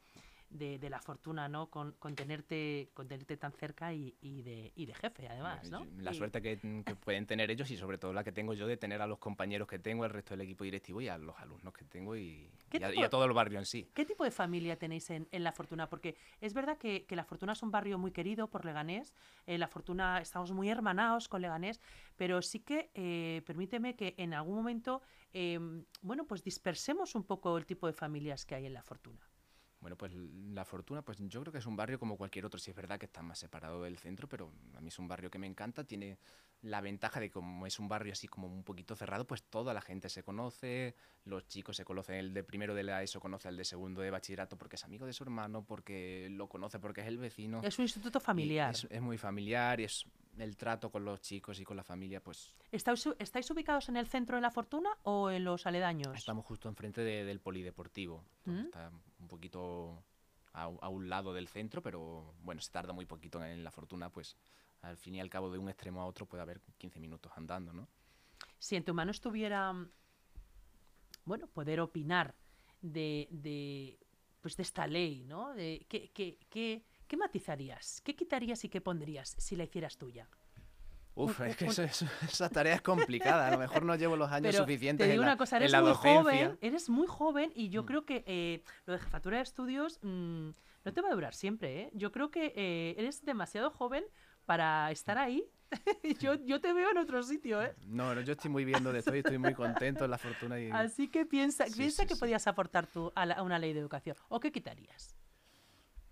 de- 0.49 0.89
la 0.89 0.99
fortuna, 0.99 1.47
¿no? 1.47 1.69
Con, 1.69 1.93
con 1.93 2.15
tenerte, 2.15 2.89
con 2.93 3.07
tenerte 3.07 3.37
tan 3.37 3.53
cerca 3.53 3.93
y, 3.93 4.13
y 4.21 4.41
de, 4.41 4.73
y 4.75 4.85
de 4.85 4.93
jefe, 4.93 5.27
además, 5.29 5.71
¿no? 5.71 5.85
La 5.99 6.13
suerte 6.13 6.41
que, 6.41 6.57
pueden 7.05 7.25
tener 7.25 7.49
ellos 7.49 7.71
y 7.71 7.77
sobre 7.77 7.97
todo 7.97 8.11
la 8.11 8.25
que 8.25 8.33
tengo 8.33 8.53
yo 8.53 8.67
de 8.67 8.75
tener 8.75 9.01
a 9.01 9.07
los 9.07 9.19
compañeros 9.19 9.69
que 9.69 9.79
tengo, 9.79 10.03
el 10.03 10.11
resto 10.11 10.33
del 10.33 10.41
equipo 10.41 10.65
directivo 10.65 10.99
y 10.99 11.07
a 11.07 11.17
los 11.17 11.37
alumnos 11.39 11.73
que 11.73 11.85
tengo 11.85 12.17
y, 12.17 12.51
¿Qué 12.69 12.79
y 12.79 12.83
a, 12.83 12.93
y 12.93 13.03
a 13.03 13.09
todo 13.09 13.23
el 13.23 13.31
barrio 13.31 13.59
¿Qué 13.93 14.05
tipo 14.05 14.23
de 14.23 14.31
familia 14.31 14.77
tenéis 14.77 15.09
en, 15.09 15.27
La 15.31 15.51
Fortuna? 15.51 15.89
Porque 15.89 16.15
es 16.39 16.53
verdad 16.53 16.77
que, 16.77 17.05
La 17.09 17.23
Fortuna 17.23 17.53
es 17.53 17.63
un 17.63 17.71
barrio 17.71 17.97
muy 17.97 18.11
querido 18.11 18.47
por 18.47 18.65
Leganés. 18.65 19.13
En 19.45 19.59
La 19.59 19.67
Fortuna 19.67 20.19
estamos 20.19 20.51
muy 20.51 20.69
hermanados 20.69 21.27
con 21.27 21.41
Leganés, 21.41 21.79
pero 22.15 22.41
sí 22.41 22.59
que 22.59 22.91
eh, 22.93 23.41
permíteme 23.45 23.95
que 23.95 24.15
en 24.17 24.33
algún 24.33 24.55
momento, 24.55 25.01
eh, 25.33 25.59
bueno, 26.01 26.25
pues 26.25 26.43
dispersemos 26.43 27.15
un 27.15 27.23
poco 27.23 27.57
el 27.57 27.65
tipo 27.65 27.87
de 27.87 27.93
familias 27.93 28.45
que 28.45 28.55
hay 28.55 28.65
en 28.65 28.73
La 28.73 28.83
Fortuna. 28.83 29.30
Bueno, 29.81 29.97
pues 29.97 30.13
La 30.13 30.63
Fortuna, 30.63 31.01
pues 31.01 31.17
yo 31.19 31.41
creo 31.41 31.51
que 31.51 31.57
es 31.57 31.65
un 31.65 31.75
barrio 31.75 31.97
como 31.97 32.15
cualquier 32.15 32.45
otro, 32.45 32.59
sí 32.59 32.69
es 32.69 32.75
verdad 32.77 32.99
que 32.99 33.07
está 33.07 33.23
más 33.23 33.39
separado 33.39 33.81
del 33.81 33.97
centro, 33.97 34.29
pero 34.29 34.51
a 34.75 34.79
mí 34.81 34.89
es 34.89 34.99
un 34.99 35.07
barrio 35.07 35.31
que 35.31 35.39
me 35.39 35.47
encanta, 35.47 35.83
tiene 35.83 36.19
la 36.61 36.81
ventaja 36.81 37.19
de 37.19 37.31
como 37.31 37.65
es 37.65 37.79
un 37.79 37.87
barrio 37.89 38.13
así 38.13 38.27
como 38.27 38.45
un 38.45 38.63
poquito 38.63 38.95
cerrado, 38.95 39.25
pues 39.25 39.41
toda 39.43 39.73
la 39.73 39.81
gente 39.81 40.07
se 40.09 40.21
conoce, 40.21 40.95
los 41.25 41.47
chicos 41.47 41.75
se 41.77 41.83
conocen, 41.83 42.15
el 42.17 42.33
de 42.35 42.43
primero 42.43 42.75
de 42.75 42.83
la 42.83 43.01
ESO 43.01 43.19
conoce 43.19 43.47
al 43.47 43.57
de 43.57 43.65
segundo 43.65 44.01
de 44.01 44.11
bachillerato 44.11 44.55
porque 44.55 44.75
es 44.75 44.83
amigo 44.85 45.07
de 45.07 45.13
su 45.13 45.23
hermano, 45.23 45.65
porque 45.65 46.27
lo 46.29 46.47
conoce 46.47 46.77
porque 46.79 47.01
es 47.01 47.07
el 47.07 47.17
vecino. 47.17 47.61
Es 47.63 47.79
un 47.79 47.83
instituto 47.83 48.19
familiar. 48.19 48.75
Es, 48.75 48.83
es 48.87 49.01
muy 49.01 49.17
familiar 49.17 49.79
y 49.79 49.85
es 49.85 50.05
el 50.37 50.55
trato 50.57 50.91
con 50.91 51.03
los 51.03 51.19
chicos 51.21 51.59
y 51.59 51.63
con 51.63 51.75
la 51.75 51.83
familia, 51.83 52.21
pues 52.23 52.55
¿Estáis, 52.71 53.03
u- 53.07 53.15
¿Estáis 53.17 53.49
ubicados 53.49 53.89
en 53.89 53.97
el 53.97 54.07
centro 54.07 54.37
de 54.37 54.41
La 54.43 54.51
Fortuna 54.51 54.91
o 55.01 55.31
en 55.31 55.43
los 55.43 55.65
aledaños? 55.65 56.15
estamos 56.15 56.45
justo 56.45 56.69
enfrente 56.69 57.01
de- 57.01 57.25
del 57.25 57.39
polideportivo, 57.39 58.23
¿Mm? 58.45 58.59
está 58.65 58.91
poquito 59.31 60.03
a, 60.53 60.63
a 60.63 60.89
un 60.89 61.09
lado 61.09 61.33
del 61.33 61.47
centro, 61.47 61.81
pero 61.81 62.35
bueno, 62.43 62.61
se 62.61 62.71
tarda 62.71 62.93
muy 62.93 63.05
poquito 63.05 63.43
en 63.43 63.63
La 63.63 63.71
Fortuna, 63.71 64.11
pues 64.11 64.37
al 64.81 64.97
fin 64.97 65.15
y 65.15 65.19
al 65.19 65.29
cabo 65.29 65.51
de 65.51 65.57
un 65.57 65.69
extremo 65.69 66.01
a 66.01 66.05
otro 66.05 66.25
puede 66.25 66.43
haber 66.43 66.61
15 66.77 66.99
minutos 66.99 67.31
andando, 67.35 67.73
¿no? 67.73 67.87
si 68.61 68.75
en 68.75 68.83
tu 68.83 68.93
mano 68.93 69.11
estuviera, 69.11 69.73
bueno, 71.25 71.47
poder 71.47 71.79
opinar 71.79 72.35
de, 72.81 73.27
de, 73.31 73.99
pues 74.39 74.55
de 74.55 74.63
esta 74.63 74.85
ley, 74.85 75.23
¿no? 75.23 75.53
De, 75.53 75.85
¿qué, 75.89 76.11
qué, 76.11 76.37
qué, 76.49 76.85
qué 77.07 77.17
matizarías? 77.17 78.01
¿Qué 78.01 78.15
quitarías 78.15 78.63
y 78.63 78.69
qué 78.69 78.79
pondrías 78.79 79.35
si 79.37 79.55
la 79.55 79.63
hicieras 79.63 79.97
tuya? 79.97 80.29
Uf, 81.13 81.39
Un- 81.41 81.45
es 81.47 81.57
que 81.57 81.65
un- 81.65 81.71
eso- 81.71 81.83
eso- 81.83 82.05
esa 82.23 82.49
tarea 82.49 82.75
es 82.75 82.81
complicada, 82.81 83.47
a 83.47 83.51
lo 83.51 83.57
mejor 83.57 83.83
no 83.83 83.95
llevo 83.95 84.15
los 84.15 84.31
años 84.31 84.51
Pero 84.51 84.63
suficientes 84.63 85.05
te 85.05 85.11
digo 85.11 85.23
en 85.23 85.27
la, 85.27 85.33
una 85.33 85.37
cosa, 85.37 85.57
eres 85.57 85.71
muy 85.73 85.81
docencia. 85.81 86.21
joven, 86.21 86.57
eres 86.61 86.89
muy 86.89 87.07
joven 87.07 87.51
y 87.55 87.69
yo 87.69 87.83
Mm. 87.83 87.85
creo 87.85 88.05
que 88.05 88.23
eh, 88.25 88.63
lo 88.85 88.93
de 88.93 88.99
jefatura 88.99 89.37
de 89.37 89.43
estudios 89.43 89.99
mm, 90.01 90.49
no 90.85 90.93
te 90.93 91.01
va 91.01 91.09
a 91.09 91.13
durar 91.13 91.33
siempre, 91.33 91.81
¿eh? 91.81 91.89
Yo 91.93 92.11
creo 92.11 92.31
que 92.31 92.53
eh, 92.55 92.95
eres 92.97 93.23
demasiado 93.25 93.69
joven 93.71 94.03
para 94.45 94.89
estar 94.91 95.17
ahí. 95.17 95.43
yo, 96.19 96.33
yo 96.45 96.59
te 96.59 96.73
veo 96.73 96.89
en 96.91 96.97
otro 96.97 97.21
sitio, 97.23 97.61
¿eh? 97.61 97.73
No, 97.87 98.13
no, 98.15 98.21
yo 98.21 98.33
estoy 98.33 98.49
muy 98.51 98.65
bien 98.65 98.83
donde 98.83 98.99
estoy, 98.99 99.19
estoy 99.19 99.37
muy 99.37 99.53
contento 99.53 100.03
en 100.05 100.11
La 100.11 100.17
Fortuna 100.17 100.59
y... 100.59 100.69
Así 100.71 101.07
que 101.07 101.25
piensa, 101.25 101.65
Sí, 101.67 101.77
piensa 101.77 102.03
sí, 102.03 102.07
que 102.09 102.15
sí. 102.15 102.19
podías 102.19 102.45
aportar 102.47 102.87
tú 102.87 103.11
a, 103.15 103.25
la- 103.25 103.35
a 103.35 103.43
una 103.43 103.57
ley 103.59 103.71
de 103.73 103.79
educación. 103.79 104.17
¿O 104.29 104.39
qué 104.39 104.51
quitarías? 104.51 105.15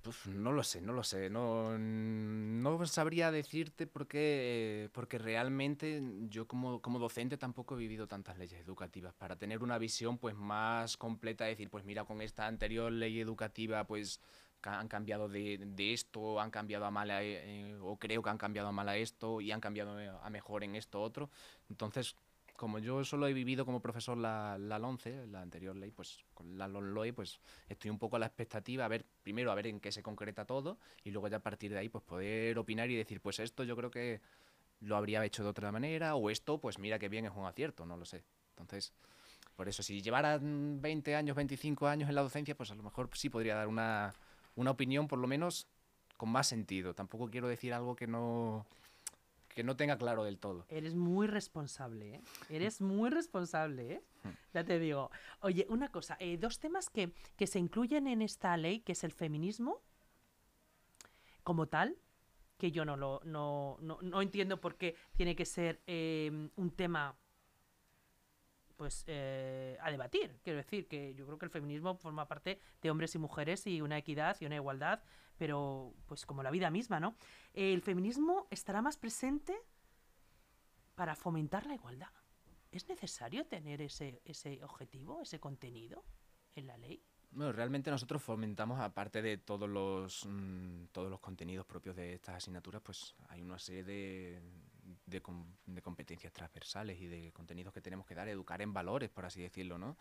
Uf, 0.06 0.28
no 0.28 0.54
lo 0.54 0.64
sé, 0.64 0.82
no 0.82 0.94
lo 0.94 1.04
sé. 1.04 1.30
No, 1.30 1.78
no 1.78 2.86
sabría 2.86 3.32
decirte 3.32 3.86
porque, 3.86 4.86
eh, 4.86 4.90
porque 4.94 5.18
realmente 5.18 6.02
yo 6.30 6.48
como, 6.48 6.82
como 6.82 7.00
docente 7.00 7.38
tampoco 7.38 7.76
he 7.76 7.80
vivido 7.80 8.08
tantas 8.08 8.38
leyes 8.38 8.62
educativas. 8.62 9.14
Para 9.14 9.36
tener 9.36 9.62
una 9.62 9.78
visión 9.78 10.18
pues 10.18 10.36
más 10.36 10.96
completa, 10.98 11.44
decir, 11.46 11.70
pues 11.70 11.84
mira, 11.84 12.06
con 12.06 12.22
esta 12.22 12.48
anterior 12.48 12.92
ley 12.92 13.20
educativa 13.20 13.84
pues 13.86 14.22
han 14.64 14.88
cambiado 14.88 15.28
de, 15.30 15.58
de 15.58 15.94
esto, 15.94 16.40
han 16.40 16.52
cambiado 16.52 16.86
a 16.86 16.92
mal 16.92 17.12
a, 17.12 17.22
eh, 17.24 17.76
o 17.82 17.98
creo 17.98 18.22
que 18.24 18.30
han 18.30 18.38
cambiado 18.38 18.70
a 18.70 18.72
mal 18.72 18.90
a 18.90 18.98
esto 18.98 19.42
y 19.42 19.52
han 19.52 19.62
cambiado 19.62 20.00
eh, 20.00 20.10
a 20.22 20.30
mejor 20.30 20.64
en 20.64 20.76
esto 20.76 21.02
otro. 21.02 21.30
Entonces, 21.70 22.16
como 22.60 22.80
yo 22.80 23.06
solo 23.06 23.26
he 23.26 23.32
vivido 23.32 23.66
como 23.66 23.80
profesor 23.80 24.18
la, 24.18 24.58
la 24.60 24.78
LONCE, 24.78 25.28
la 25.28 25.42
anterior 25.42 25.78
ley, 25.78 25.92
pues 25.92 26.26
con 26.34 26.58
la 26.58 26.68
LONLOE, 26.68 27.14
pues 27.14 27.40
estoy 27.70 27.90
un 27.90 27.98
poco 27.98 28.18
a 28.18 28.20
la 28.20 28.26
expectativa, 28.26 28.84
a 28.84 28.90
ver, 28.90 29.06
primero 29.24 29.50
a 29.50 29.56
ver 29.56 29.68
en 29.68 29.80
qué 29.80 29.94
se 29.94 30.04
concreta 30.04 30.44
todo 30.44 30.78
y 31.06 31.12
luego 31.12 31.30
ya 31.30 31.38
a 31.38 31.40
partir 31.40 31.72
de 31.72 31.78
ahí 31.78 31.88
pues 31.88 32.04
poder 32.04 32.60
opinar 32.60 32.90
y 32.90 32.98
decir, 32.98 33.22
pues 33.22 33.40
esto 33.40 33.64
yo 33.64 33.78
creo 33.78 33.90
que 33.90 34.20
lo 34.82 34.98
habría 34.98 35.24
hecho 35.24 35.42
de 35.42 35.50
otra 35.50 35.72
manera 35.72 36.16
o 36.16 36.30
esto, 36.30 36.60
pues 36.60 36.80
mira 36.80 37.00
que 37.00 37.08
bien 37.08 37.26
es 37.26 37.32
un 37.34 37.46
acierto, 37.46 37.86
no 37.86 37.96
lo 37.96 38.04
sé. 38.04 38.26
Entonces, 38.50 38.92
por 39.56 39.70
eso, 39.70 39.82
si 39.82 40.02
llevara 40.02 40.38
mm, 40.38 40.82
20 40.82 41.16
años, 41.16 41.38
25 41.38 41.88
años 41.88 42.10
en 42.10 42.16
la 42.16 42.24
docencia, 42.24 42.56
pues 42.56 42.72
a 42.72 42.76
lo 42.76 42.84
mejor 42.84 43.10
sí 43.14 43.30
podría 43.30 43.56
dar 43.56 43.70
una, 43.70 44.14
una 44.58 44.72
opinión 44.72 45.08
por 45.08 45.20
lo 45.20 45.28
menos 45.28 45.66
con 46.18 46.28
más 46.28 46.48
sentido. 46.48 46.94
Tampoco 46.94 47.30
quiero 47.30 47.48
decir 47.48 47.74
algo 47.74 47.96
que 47.96 48.06
no, 48.06 48.66
que 49.54 49.64
no 49.64 49.76
tenga 49.76 49.98
claro 49.98 50.24
del 50.24 50.40
todo. 50.40 50.66
Eres 50.70 50.96
muy 50.96 51.28
responsable, 51.28 52.16
¿eh? 52.16 52.22
Eres 52.50 52.82
muy 52.82 53.10
responsable, 53.10 53.94
¿eh? 53.94 54.04
Ya 54.54 54.64
te 54.64 54.80
digo. 54.80 55.12
Oye, 55.42 55.66
una 55.70 55.90
cosa, 55.90 56.18
eh, 56.20 56.38
dos 56.38 56.60
temas 56.60 56.90
que, 56.90 57.14
que 57.36 57.48
se 57.48 57.60
incluyen 57.60 58.08
en 58.08 58.22
esta 58.22 58.56
ley, 58.58 58.80
que 58.82 58.94
es 58.94 59.04
el 59.04 59.12
feminismo 59.12 59.82
como 61.44 61.68
tal, 61.68 61.98
que 62.58 62.72
yo 62.72 62.86
no 62.86 62.98
lo 62.98 63.22
no, 63.24 63.78
no, 63.80 64.00
no 64.02 64.22
entiendo 64.22 64.60
por 64.60 64.76
qué 64.76 64.96
tiene 65.16 65.36
que 65.36 65.46
ser 65.46 65.82
eh, 65.88 66.50
un 66.56 66.72
tema 66.72 67.16
pues 68.76 69.04
eh, 69.08 69.78
a 69.82 69.92
debatir. 69.92 70.40
Quiero 70.42 70.56
decir 70.56 70.88
que 70.88 71.14
yo 71.14 71.26
creo 71.26 71.38
que 71.38 71.46
el 71.46 71.52
feminismo 71.52 71.96
forma 71.96 72.28
parte 72.28 72.62
de 72.82 72.90
hombres 72.90 73.14
y 73.14 73.18
mujeres 73.18 73.68
y 73.68 73.82
una 73.82 73.98
equidad 73.98 74.38
y 74.40 74.46
una 74.46 74.56
igualdad, 74.56 75.04
pero 75.40 75.94
pues 76.06 76.26
como 76.26 76.44
la 76.44 76.52
vida 76.52 76.70
misma, 76.70 77.00
¿no? 77.00 77.16
El 77.54 77.82
feminismo 77.82 78.46
estará 78.52 78.82
más 78.84 78.98
presente 78.98 79.58
para 80.96 81.16
fomentar 81.16 81.66
la 81.66 81.74
igualdad. 81.74 82.12
¿Es 82.72 82.88
necesario 82.88 83.46
tener 83.48 83.82
ese, 83.82 84.22
ese 84.26 84.64
objetivo, 84.64 85.22
ese 85.22 85.40
contenido 85.40 86.04
en 86.56 86.68
la 86.68 86.78
ley? 86.78 87.02
Bueno, 87.32 87.52
realmente 87.54 87.90
nosotros 87.90 88.22
fomentamos, 88.22 88.80
aparte 88.80 89.22
de 89.22 89.38
todos 89.38 89.70
los, 89.70 90.26
mm, 90.28 90.86
todos 90.92 91.10
los 91.10 91.20
contenidos 91.20 91.66
propios 91.66 91.96
de 91.96 92.14
estas 92.16 92.36
asignaturas, 92.36 92.82
pues 92.82 93.16
hay 93.30 93.42
una 93.42 93.58
serie 93.60 93.84
de, 93.84 94.42
de, 95.06 95.22
com- 95.22 95.56
de 95.66 95.82
competencias 95.82 96.34
transversales 96.34 97.00
y 97.00 97.08
de 97.08 97.32
contenidos 97.32 97.74
que 97.74 97.82
tenemos 97.82 98.06
que 98.06 98.16
dar, 98.16 98.28
educar 98.28 98.62
en 98.62 98.74
valores, 98.74 99.10
por 99.10 99.26
así 99.26 99.42
decirlo, 99.42 99.78
¿no? 99.78 99.96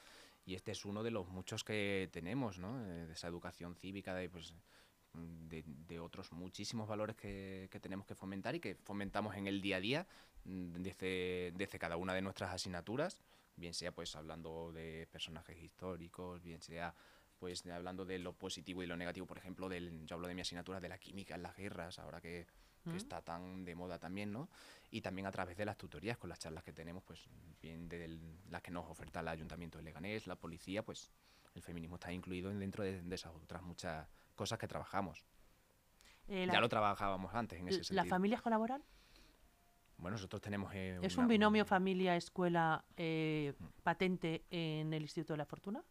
Y 0.46 0.54
este 0.54 0.72
es 0.72 0.84
uno 0.86 1.02
de 1.02 1.10
los 1.10 1.28
muchos 1.28 1.62
que 1.64 2.08
tenemos, 2.10 2.58
¿no? 2.58 2.82
Eh, 2.86 3.06
De 3.06 3.12
esa 3.12 3.28
educación 3.28 3.74
cívica, 3.76 4.14
de, 4.14 4.30
pues, 4.30 4.54
de, 5.18 5.62
de 5.66 6.00
otros 6.00 6.32
muchísimos 6.32 6.88
valores 6.88 7.16
que, 7.16 7.68
que 7.70 7.80
tenemos 7.80 8.06
que 8.06 8.14
fomentar 8.14 8.54
y 8.54 8.60
que 8.60 8.74
fomentamos 8.76 9.34
en 9.36 9.46
el 9.46 9.60
día 9.60 9.76
a 9.76 9.80
día 9.80 10.06
mm, 10.44 10.72
desde, 10.82 11.52
desde 11.56 11.78
cada 11.78 11.96
una 11.96 12.14
de 12.14 12.22
nuestras 12.22 12.52
asignaturas, 12.52 13.20
bien 13.56 13.74
sea 13.74 13.92
pues 13.92 14.14
hablando 14.16 14.72
de 14.72 15.06
personajes 15.10 15.56
históricos, 15.58 16.42
bien 16.42 16.60
sea 16.62 16.94
pues 17.38 17.64
hablando 17.66 18.04
de 18.04 18.18
lo 18.18 18.32
positivo 18.32 18.82
y 18.82 18.86
lo 18.86 18.96
negativo, 18.96 19.24
por 19.26 19.38
ejemplo, 19.38 19.68
del, 19.68 20.04
yo 20.06 20.14
hablo 20.16 20.26
de 20.26 20.34
mi 20.34 20.40
asignatura 20.40 20.80
de 20.80 20.88
la 20.88 20.98
química 20.98 21.36
en 21.36 21.42
las 21.44 21.56
guerras, 21.56 21.98
ahora 22.00 22.20
que, 22.20 22.46
que 22.82 22.90
¿Mm? 22.90 22.96
está 22.96 23.22
tan 23.22 23.64
de 23.64 23.76
moda 23.76 23.98
también, 24.00 24.32
¿no? 24.32 24.48
Y 24.90 25.02
también 25.02 25.26
a 25.26 25.30
través 25.30 25.56
de 25.56 25.64
las 25.64 25.76
tutorías, 25.78 26.18
con 26.18 26.30
las 26.30 26.40
charlas 26.40 26.64
que 26.64 26.72
tenemos, 26.72 27.04
pues 27.04 27.28
bien 27.62 27.88
de 27.88 28.04
el- 28.06 28.38
las 28.50 28.60
que 28.60 28.72
nos 28.72 28.86
oferta 28.90 29.20
el 29.20 29.28
Ayuntamiento 29.28 29.78
de 29.78 29.84
Leganés, 29.84 30.26
la 30.26 30.34
policía, 30.34 30.82
pues 30.84 31.12
el 31.54 31.62
feminismo 31.62 31.94
está 31.96 32.12
incluido 32.12 32.50
en- 32.50 32.58
dentro 32.58 32.82
de, 32.82 33.02
de 33.02 33.14
esas 33.14 33.32
otras 33.36 33.62
muchas 33.62 34.08
cosas 34.38 34.58
que 34.58 34.66
trabajamos. 34.68 35.26
Eh, 36.28 36.46
Ya 36.50 36.60
lo 36.60 36.68
trabajábamos 36.68 37.34
antes 37.34 37.58
en 37.58 37.68
ese 37.68 37.78
¿Las 37.78 37.86
sentido. 37.88 38.06
familias 38.06 38.40
colaboran? 38.40 38.82
Bueno, 39.98 40.14
nosotros 40.16 40.40
tenemos... 40.40 40.72
eh, 40.74 40.98
¿Es 41.02 41.16
una- 41.16 41.24
un 41.24 41.28
binomio 41.28 41.64
familia-escuela 41.64 42.84
eh, 42.96 43.52
patente 43.82 44.44
en 44.50 44.92
el 44.94 45.02
Instituto 45.02 45.32
de 45.32 45.38
la 45.38 45.44
Fortuna? 45.44 45.82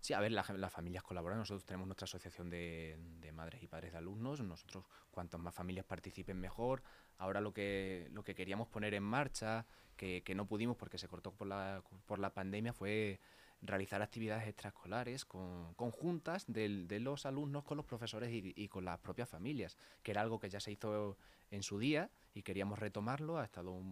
Sí, 0.00 0.14
a 0.14 0.20
ver, 0.20 0.32
la- 0.32 0.46
las 0.56 0.72
familias 0.72 1.02
colaboran. 1.02 1.38
Nosotros 1.38 1.66
tenemos 1.66 1.86
nuestra 1.86 2.04
asociación 2.06 2.48
de, 2.48 2.96
de 3.20 3.32
madres 3.32 3.62
y 3.62 3.66
padres 3.66 3.92
de 3.92 3.98
alumnos. 3.98 4.40
Nosotros, 4.40 4.86
cuantas 5.10 5.38
más 5.40 5.54
familias 5.54 5.84
participen, 5.84 6.40
mejor. 6.40 6.82
Ahora 7.18 7.42
lo 7.42 7.52
que, 7.52 8.08
lo 8.12 8.22
que 8.24 8.34
queríamos 8.34 8.66
poner 8.68 8.94
en 8.94 9.02
marcha, 9.02 9.66
que, 9.96 10.22
que 10.22 10.34
no 10.34 10.46
pudimos 10.46 10.78
porque 10.78 10.96
se 10.96 11.06
cortó 11.06 11.32
por 11.34 11.46
la, 11.46 11.82
por 12.06 12.18
la 12.18 12.32
pandemia, 12.32 12.72
fue 12.72 13.20
realizar 13.62 14.00
actividades 14.02 14.48
extraescolares 14.48 15.24
con, 15.24 15.74
conjuntas 15.74 16.44
del- 16.46 16.88
de 16.88 17.00
los 17.00 17.26
alumnos 17.26 17.64
con 17.64 17.76
los 17.76 17.86
profesores 17.86 18.30
y, 18.32 18.52
y 18.56 18.68
con 18.68 18.84
las 18.84 18.98
propias 18.98 19.28
familias, 19.28 19.76
que 20.02 20.12
era 20.12 20.22
algo 20.22 20.38
que 20.38 20.48
ya 20.48 20.60
se 20.60 20.72
hizo 20.72 21.16
en 21.50 21.62
su 21.62 21.78
día 21.78 22.10
y 22.34 22.42
queríamos 22.42 22.78
retomarlo. 22.78 23.38
Ha 23.38 23.44
estado 23.44 23.82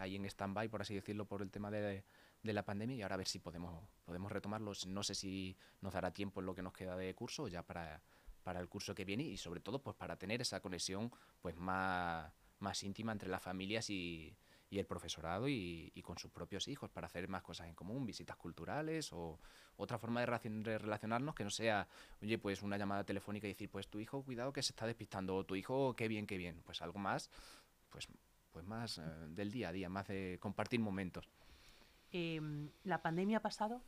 ahí 0.00 0.16
en 0.16 0.24
stand-by, 0.24 0.68
por 0.68 0.82
así 0.82 0.94
decirlo, 0.94 1.26
por 1.26 1.42
el 1.42 1.50
tema 1.50 1.70
de, 1.70 2.04
la 2.42 2.64
pandemia 2.64 2.96
y 2.96 3.02
ahora 3.02 3.14
a 3.14 3.18
ver 3.18 3.26
si 3.26 3.38
podemos, 3.40 3.88
podemos 4.04 4.30
retomarlo. 4.30 4.72
No 4.86 5.02
sé 5.02 5.14
si 5.14 5.56
nos 5.80 5.92
dará 5.94 6.12
tiempo 6.12 6.40
en 6.40 6.46
lo 6.46 6.54
que 6.54 6.62
nos 6.62 6.72
queda 6.72 6.96
de 6.96 7.12
curso 7.14 7.48
ya 7.48 7.62
para, 7.64 8.02
para 8.44 8.60
el 8.60 8.68
curso 8.68 8.94
que 8.94 9.04
viene 9.04 9.24
y 9.24 9.36
sobre 9.36 9.60
todo 9.60 9.82
pues 9.82 9.96
para 9.96 10.16
tener 10.16 10.40
esa 10.40 10.60
conexión 10.60 11.10
pues 11.40 11.56
más, 11.56 12.32
más 12.60 12.82
íntima 12.84 13.12
entre 13.12 13.28
las 13.28 13.42
familias 13.42 13.90
y, 13.90 14.36
y 14.68 14.78
el 14.78 14.86
profesorado 14.86 15.48
y, 15.48 15.92
con 16.04 16.18
sus 16.18 16.30
propios 16.30 16.68
hijos 16.68 16.90
para 16.90 17.06
hacer 17.06 17.28
más 17.28 17.42
cosas 17.42 17.68
en 17.68 17.74
común, 17.74 18.04
visitas 18.04 18.36
culturales 18.36 19.12
o 19.12 19.38
otra 19.76 19.98
forma 19.98 20.20
de 20.20 20.78
relacionarnos 20.78 21.34
que 21.34 21.44
no 21.44 21.50
sea, 21.50 21.88
oye, 22.22 22.38
pues 22.38 22.62
una 22.62 22.76
llamada 22.76 23.04
telefónica 23.04 23.46
y 23.46 23.50
decir, 23.50 23.70
pues 23.70 23.88
tu 23.88 24.00
hijo, 24.00 24.22
cuidado 24.22 24.52
que 24.52 24.62
se 24.62 24.72
está 24.72 24.86
despistando, 24.86 25.36
o 25.36 25.44
tu 25.44 25.56
hijo, 25.56 25.94
qué 25.94 26.08
bien, 26.08 26.26
qué 26.26 26.36
bien, 26.36 26.62
pues 26.64 26.82
algo 26.82 26.98
más, 26.98 27.30
pues 27.90 28.08
pues 28.56 28.66
más 28.66 28.96
eh, 28.96 29.02
del 29.28 29.50
día 29.50 29.68
a 29.68 29.72
día, 29.72 29.90
más 29.90 30.08
de 30.08 30.38
compartir 30.40 30.80
momentos. 30.80 31.28
Em, 32.10 32.70
¿La 32.84 33.02
pandemia 33.02 33.36
ha 33.36 33.42
pasado? 33.42 33.82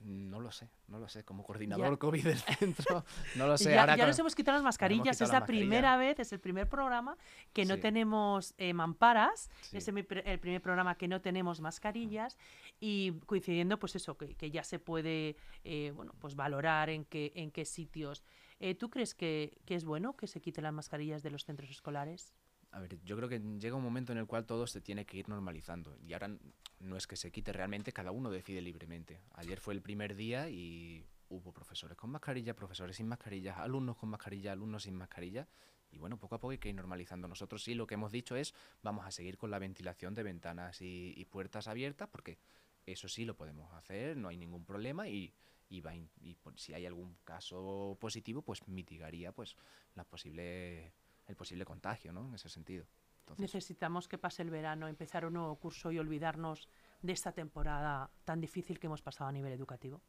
No 0.00 0.38
lo 0.40 0.50
sé, 0.52 0.68
no 0.88 0.98
lo 0.98 1.08
sé. 1.08 1.24
Como 1.24 1.44
coordinador 1.44 1.98
COVID 1.98 2.24
del 2.24 2.38
centro, 2.58 3.04
no 3.36 3.46
lo 3.46 3.56
sé. 3.56 3.70
ya, 3.70 3.80
ahora 3.80 3.96
ya 3.96 4.06
nos 4.06 4.18
hemos 4.18 4.34
quitado 4.34 4.56
las 4.56 4.64
mascarillas. 4.64 5.16
quitado 5.16 5.24
Es 5.24 5.32
la 5.40 5.46
primera 5.46 5.96
vez, 5.96 6.18
es 6.20 6.32
el 6.32 6.40
primer 6.40 6.68
programa 6.68 7.16
que 7.52 7.64
no 7.64 7.76
Sí. 7.76 7.80
tenemos 7.80 8.54
eh, 8.58 8.74
mamparas. 8.74 9.50
Sí. 9.62 9.78
Es 9.78 9.88
el 9.88 10.04
primer 10.40 10.60
programa 10.60 10.94
que 10.96 11.08
no 11.08 11.20
tenemos 11.20 11.60
mascarillas. 11.60 12.36
Y 12.80 13.12
coincidiendo, 13.26 13.78
pues 13.78 13.96
eso, 13.96 14.16
que, 14.18 14.34
que 14.34 14.50
ya 14.50 14.62
se 14.64 14.78
puede 14.78 15.36
eh, 15.64 15.92
bueno, 15.94 16.12
pues 16.20 16.34
valorar 16.34 16.90
en 16.90 17.04
qué, 17.04 17.32
en 17.34 17.50
qué 17.50 17.64
sitios. 17.64 18.22
Eh, 18.60 18.74
¿Tú 18.74 18.90
crees 18.90 19.14
que, 19.14 19.58
que 19.64 19.74
es 19.74 19.84
bueno 19.84 20.16
que 20.16 20.26
se 20.26 20.40
quiten 20.40 20.64
las 20.64 20.72
mascarillas 20.72 21.22
de 21.22 21.30
los 21.30 21.44
centros 21.44 21.70
escolares? 21.70 22.34
A 22.74 22.80
ver, 22.80 22.98
yo 23.04 23.16
creo 23.16 23.28
que 23.28 23.38
llega 23.38 23.76
un 23.76 23.84
momento 23.84 24.10
en 24.10 24.18
el 24.18 24.26
cual 24.26 24.46
todo 24.46 24.66
se 24.66 24.80
tiene 24.80 25.06
que 25.06 25.16
ir 25.16 25.28
normalizando. 25.28 25.96
Y 26.04 26.12
ahora 26.12 26.36
no 26.80 26.96
es 26.96 27.06
que 27.06 27.14
se 27.14 27.30
quite 27.30 27.52
realmente, 27.52 27.92
cada 27.92 28.10
uno 28.10 28.32
decide 28.32 28.60
libremente. 28.60 29.20
Ayer 29.34 29.60
fue 29.60 29.74
el 29.74 29.80
primer 29.80 30.16
día 30.16 30.50
y 30.50 31.06
hubo 31.28 31.52
profesores 31.52 31.96
con 31.96 32.10
mascarilla, 32.10 32.56
profesores 32.56 32.96
sin 32.96 33.06
mascarilla, 33.06 33.62
alumnos 33.62 33.96
con 33.96 34.08
mascarilla, 34.08 34.50
alumnos 34.50 34.82
sin 34.82 34.96
mascarilla. 34.96 35.46
Y 35.92 35.98
bueno, 35.98 36.18
poco 36.18 36.34
a 36.34 36.40
poco 36.40 36.50
hay 36.50 36.58
que 36.58 36.68
ir 36.68 36.74
normalizando. 36.74 37.28
Nosotros 37.28 37.62
sí 37.62 37.76
lo 37.76 37.86
que 37.86 37.94
hemos 37.94 38.10
dicho 38.10 38.34
es 38.34 38.52
vamos 38.82 39.06
a 39.06 39.12
seguir 39.12 39.38
con 39.38 39.52
la 39.52 39.60
ventilación 39.60 40.12
de 40.14 40.24
ventanas 40.24 40.82
y, 40.82 41.24
puertas 41.30 41.68
abiertas 41.68 42.08
porque 42.08 42.38
eso 42.86 43.06
sí 43.06 43.24
lo 43.24 43.36
podemos 43.36 43.72
hacer, 43.74 44.16
no 44.16 44.26
hay 44.26 44.36
ningún 44.36 44.64
problema 44.64 45.08
y, 45.08 45.32
y, 45.68 45.80
va 45.80 45.94
in- 45.94 46.10
y 46.20 46.36
si 46.56 46.74
hay 46.74 46.86
algún 46.86 47.16
caso 47.22 47.96
positivo, 48.00 48.42
pues 48.42 48.66
mitigaría 48.66 49.30
pues 49.30 49.56
las 49.94 50.06
posibles 50.06 50.92
el 51.26 51.36
posible 51.36 51.64
contagio, 51.64 52.12
¿no? 52.12 52.28
En 52.28 52.34
ese 52.34 52.48
sentido. 52.48 52.86
Entonces, 53.20 53.54
Necesitamos 53.54 54.06
que 54.06 54.18
pase 54.18 54.42
el 54.42 54.50
verano, 54.50 54.86
empezar 54.86 55.24
un 55.26 55.34
nuevo 55.34 55.56
curso 55.56 55.90
y 55.90 55.98
olvidarnos 55.98 56.68
de 57.02 57.12
esta 57.12 57.32
temporada 57.32 58.10
tan 58.24 58.40
difícil 58.40 58.78
que 58.78 58.86
hemos 58.86 59.02
pasado 59.02 59.28
a 59.28 59.32
nivel 59.32 59.52
educativo. 59.52 60.00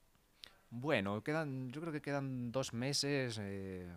bueno, 0.70 1.24
quedan, 1.24 1.70
yo 1.72 1.80
creo 1.82 1.94
que 1.94 2.02
quedan 2.02 2.52
dos 2.52 2.74
meses 2.74 3.38
eh, 3.42 3.88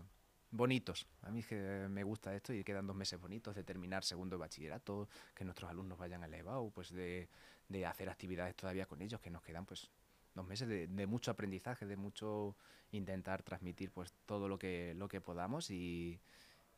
bonitos. 0.50 1.06
A 1.22 1.30
mí 1.30 1.40
es 1.40 1.46
que 1.46 1.88
me 1.90 2.04
gusta 2.04 2.34
esto 2.34 2.52
y 2.52 2.62
quedan 2.62 2.86
dos 2.86 2.96
meses 2.96 3.20
bonitos 3.20 3.54
de 3.54 3.64
terminar 3.64 4.04
segundo 4.04 4.36
de 4.36 4.40
bachillerato, 4.40 5.08
que 5.34 5.44
nuestros 5.44 5.68
alumnos 5.70 5.98
vayan 5.98 6.22
al 6.22 6.32
EBAU, 6.32 6.70
pues 6.70 6.90
de, 6.92 7.28
de 7.68 7.86
hacer 7.86 8.08
actividades 8.08 8.54
todavía 8.54 8.86
con 8.86 9.02
ellos, 9.02 9.20
que 9.20 9.30
nos 9.30 9.42
quedan 9.42 9.66
pues 9.66 9.90
dos 10.34 10.46
meses 10.46 10.68
de, 10.68 10.86
de 10.86 11.06
mucho 11.06 11.30
aprendizaje, 11.32 11.86
de 11.86 11.96
mucho 11.96 12.56
intentar 12.92 13.42
transmitir 13.42 13.90
pues 13.90 14.12
todo 14.26 14.48
lo 14.48 14.58
que, 14.58 14.94
lo 14.94 15.08
que 15.08 15.20
podamos 15.20 15.70
y, 15.70 16.20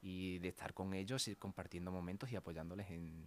y 0.03 0.39
de 0.39 0.49
estar 0.49 0.73
con 0.75 0.95
ellos 0.95 1.29
y 1.29 1.37
compartiendo 1.37 1.91
momentos 1.93 2.31
y 2.33 2.37
apoyándoles 2.37 2.91
en, 2.91 3.25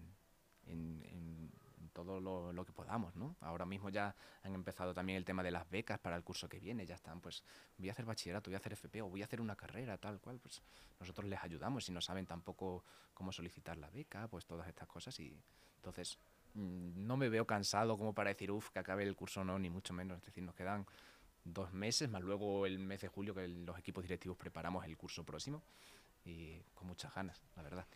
en- 0.65 1.03
en- 1.05 1.51
todo 1.93 2.19
lo, 2.19 2.51
lo 2.51 2.65
que 2.65 2.71
podamos, 2.73 3.15
¿no? 3.15 3.35
Ahora 3.41 3.67
mismo 3.67 3.87
ya 3.91 4.15
han 4.41 4.55
empezado 4.55 4.95
también 4.95 5.15
el 5.15 5.23
tema 5.25 5.43
de 5.43 5.51
las 5.51 5.69
becas 5.69 5.99
para 5.99 6.15
el 6.15 6.23
curso 6.23 6.49
que 6.49 6.59
viene, 6.59 6.87
ya 6.87 6.95
están, 6.95 7.21
pues 7.21 7.43
voy 7.77 7.87
a 7.87 7.91
hacer 7.91 8.03
bachillerato, 8.03 8.49
voy 8.49 8.55
a 8.55 8.57
hacer 8.57 8.73
FP 8.73 9.03
o 9.03 9.09
voy 9.09 9.21
a 9.21 9.25
hacer 9.25 9.39
una 9.39 9.55
carrera, 9.55 9.95
tal 9.99 10.19
cual, 10.19 10.39
pues 10.39 10.63
nosotros 10.99 11.27
les 11.29 11.43
ayudamos 11.43 11.85
si 11.85 11.91
no 11.91 12.01
saben 12.01 12.25
tampoco 12.25 12.83
cómo 13.13 13.31
solicitar 13.31 13.77
la 13.77 13.91
beca, 13.91 14.27
pues 14.27 14.43
todas 14.47 14.67
estas 14.67 14.87
cosas 14.87 15.19
y 15.19 15.39
entonces 15.75 16.17
mm, 16.55 17.05
no 17.05 17.15
me 17.15 17.29
veo 17.29 17.45
cansado 17.45 17.95
como 17.95 18.11
para 18.15 18.31
decir, 18.31 18.49
uff, 18.49 18.71
que 18.71 18.79
acabe 18.79 19.03
el 19.03 19.15
curso, 19.15 19.43
no, 19.43 19.59
ni 19.59 19.69
mucho 19.69 19.93
menos, 19.93 20.17
es 20.17 20.25
decir, 20.25 20.43
nos 20.43 20.55
quedan 20.55 20.87
dos 21.43 21.73
meses, 21.73 22.09
más 22.09 22.23
luego 22.23 22.65
el 22.65 22.79
mes 22.79 23.01
de 23.01 23.07
julio 23.07 23.35
que 23.35 23.47
los 23.47 23.77
equipos 23.77 24.01
directivos 24.03 24.35
preparamos 24.37 24.83
el 24.85 24.97
curso 24.97 25.23
próximo 25.23 25.61
y 26.25 26.61
con 26.73 26.87
muchas 26.87 27.13
ganas, 27.13 27.41
la 27.55 27.63
verdad. 27.63 27.87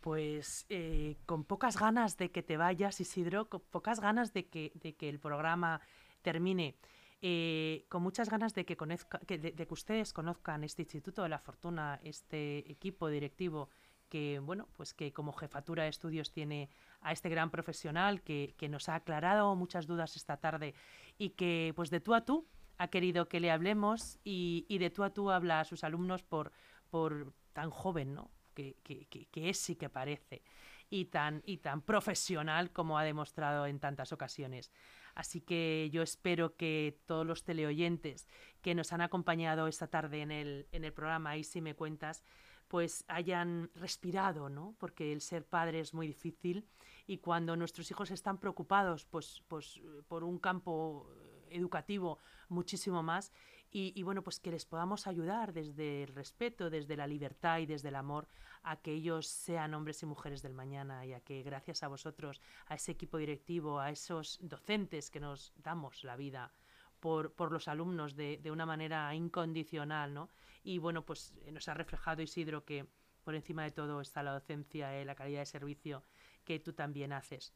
Pues 0.00 0.64
eh, 0.68 1.16
con 1.26 1.44
pocas 1.44 1.76
ganas 1.78 2.16
de 2.16 2.30
que 2.30 2.42
te 2.42 2.56
vayas, 2.56 3.00
Isidro, 3.00 3.48
con 3.48 3.60
pocas 3.60 4.00
ganas 4.00 4.32
de 4.32 4.46
que, 4.46 4.70
de 4.74 4.94
que 4.94 5.08
el 5.08 5.18
programa 5.18 5.80
termine, 6.22 6.76
eh, 7.20 7.84
con 7.88 8.02
muchas 8.02 8.30
ganas 8.30 8.54
de 8.54 8.64
que, 8.64 8.76
conozca- 8.76 9.18
que- 9.26 9.38
de, 9.38 9.50
de 9.50 9.66
que 9.66 9.74
ustedes 9.74 10.12
conozcan 10.12 10.62
este 10.62 10.82
Instituto 10.82 11.22
de 11.24 11.28
la 11.28 11.38
Fortuna, 11.40 11.98
este 12.04 12.70
equipo 12.70 13.08
directivo 13.08 13.70
que, 14.08 14.38
bueno, 14.38 14.68
pues 14.76 14.94
que 14.94 15.12
como 15.12 15.32
jefatura 15.32 15.82
de 15.82 15.90
estudios 15.90 16.30
tiene 16.30 16.70
a 17.00 17.12
este 17.12 17.28
gran 17.28 17.50
profesional 17.50 18.22
que, 18.22 18.54
que 18.56 18.68
nos 18.68 18.88
ha 18.88 18.94
aclarado 18.94 19.54
muchas 19.56 19.86
dudas 19.86 20.16
esta 20.16 20.36
tarde 20.38 20.74
y 21.18 21.30
que, 21.30 21.72
pues 21.76 21.90
de 21.90 22.00
tú 22.00 22.14
a 22.14 22.24
tú, 22.24 22.46
ha 22.78 22.88
querido 22.88 23.28
que 23.28 23.40
le 23.40 23.50
hablemos 23.50 24.18
y, 24.24 24.64
y 24.68 24.78
de 24.78 24.90
tú 24.90 25.02
a 25.02 25.10
tú 25.10 25.30
habla 25.30 25.60
a 25.60 25.64
sus 25.64 25.82
alumnos 25.84 26.22
por, 26.22 26.52
por 26.88 27.32
tan 27.58 27.70
joven, 27.70 28.14
¿no? 28.14 28.30
Que, 28.54 28.76
que- 28.84 29.06
que- 29.06 29.48
es 29.50 29.58
sí 29.58 29.74
que 29.76 29.88
parece 29.88 30.42
y 30.90 31.06
tan, 31.06 31.42
y 31.44 31.58
tan 31.58 31.82
profesional 31.82 32.70
como 32.72 32.98
ha 32.98 33.04
demostrado 33.04 33.66
en 33.66 33.78
tantas 33.80 34.12
ocasiones. 34.12 34.70
Así 35.14 35.40
que 35.40 35.88
yo 35.92 36.02
espero 36.02 36.54
que 36.56 37.00
todos 37.06 37.26
los 37.26 37.42
teleoyentes 37.42 38.28
que 38.62 38.74
nos 38.74 38.92
han 38.92 39.00
acompañado 39.00 39.66
esta 39.68 39.88
tarde 39.88 40.22
en 40.22 40.30
el, 40.30 40.66
en 40.72 40.84
el 40.84 40.92
programa 40.92 41.30
Ahí 41.30 41.42
si 41.44 41.60
me 41.60 41.74
cuentas, 41.74 42.22
pues 42.68 43.04
hayan 43.08 43.70
respirado, 43.74 44.48
¿no? 44.48 44.74
Porque 44.78 45.12
el 45.12 45.20
ser 45.20 45.44
padre 45.44 45.80
es 45.80 45.94
muy 45.94 46.06
difícil 46.06 46.64
y 47.06 47.18
cuando 47.18 47.56
nuestros 47.56 47.90
hijos 47.90 48.10
están 48.10 48.38
preocupados 48.38 49.04
pues, 49.06 49.42
pues, 49.48 49.78
eh, 49.78 50.02
por 50.06 50.22
un 50.22 50.38
campo 50.38 51.06
eh, 51.16 51.56
educativo 51.58 52.18
muchísimo 52.48 53.02
más 53.02 53.32
y, 53.70 54.02
bueno, 54.02 54.22
pues 54.22 54.40
que 54.40 54.50
les 54.50 54.64
podamos 54.64 55.06
ayudar 55.06 55.52
desde 55.52 56.04
el 56.04 56.14
respeto, 56.14 56.70
desde 56.70 56.96
la 56.96 57.06
libertad 57.06 57.58
y 57.58 57.66
desde 57.66 57.88
el 57.88 57.96
amor 57.96 58.26
a 58.62 58.76
que 58.76 58.92
ellos 58.92 59.26
sean 59.26 59.74
hombres 59.74 60.02
y 60.02 60.06
mujeres 60.06 60.40
del 60.42 60.54
mañana 60.54 61.04
y 61.04 61.12
a 61.12 61.20
que 61.20 61.42
gracias 61.42 61.82
a 61.82 61.88
vosotros, 61.88 62.40
a 62.66 62.76
ese 62.76 62.92
equipo 62.92 63.18
directivo, 63.18 63.78
a 63.78 63.90
esos 63.90 64.38
docentes 64.40 65.10
que 65.10 65.20
nos 65.20 65.52
damos 65.56 66.02
la 66.02 66.16
vida 66.16 66.50
por, 66.98 67.32
por 67.34 67.52
los 67.52 67.68
alumnos 67.68 68.16
de, 68.16 68.38
de 68.38 68.50
una 68.50 68.66
manera 68.66 69.14
incondicional, 69.14 70.14
¿no? 70.14 70.30
Y 70.64 70.78
bueno, 70.78 71.04
pues 71.04 71.34
eh, 71.44 71.52
nos 71.52 71.68
ha 71.68 71.74
reflejado 71.74 72.22
Isidro 72.22 72.64
que 72.64 72.86
por 73.22 73.34
encima 73.34 73.64
de 73.64 73.70
todo 73.70 74.00
está 74.00 74.22
la 74.22 74.32
docencia, 74.32 74.98
eh, 74.98 75.04
la 75.04 75.14
calidad 75.14 75.40
de 75.40 75.46
servicio 75.46 76.02
que 76.44 76.58
tú 76.58 76.72
también 76.72 77.12
haces. 77.12 77.52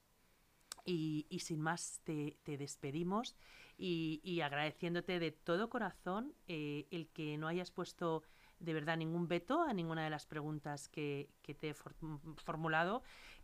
Y, 0.84 1.26
y 1.30 1.40
sin 1.40 1.60
más 1.60 2.00
te, 2.04 2.38
te 2.42 2.58
despedimos 2.58 3.36
y, 3.84 4.20
y 4.22 4.42
agradeciéndote 4.42 5.18
de 5.18 5.32
todo 5.32 5.68
corazón 5.68 6.32
eh, 6.46 6.86
el 6.92 7.08
que 7.08 7.36
no 7.36 7.48
hayas 7.48 7.72
puesto 7.72 8.22
de 8.60 8.74
verdad 8.74 8.96
ningún 8.96 9.26
veto 9.26 9.60
a 9.60 9.72
ninguna 9.72 10.04
de 10.04 10.10
las 10.10 10.24
preguntas 10.24 10.88
que, 10.88 11.28
que 11.42 11.52
te 11.52 11.70
he 11.70 11.74
for- 11.74 11.96
formulado, 12.36 13.02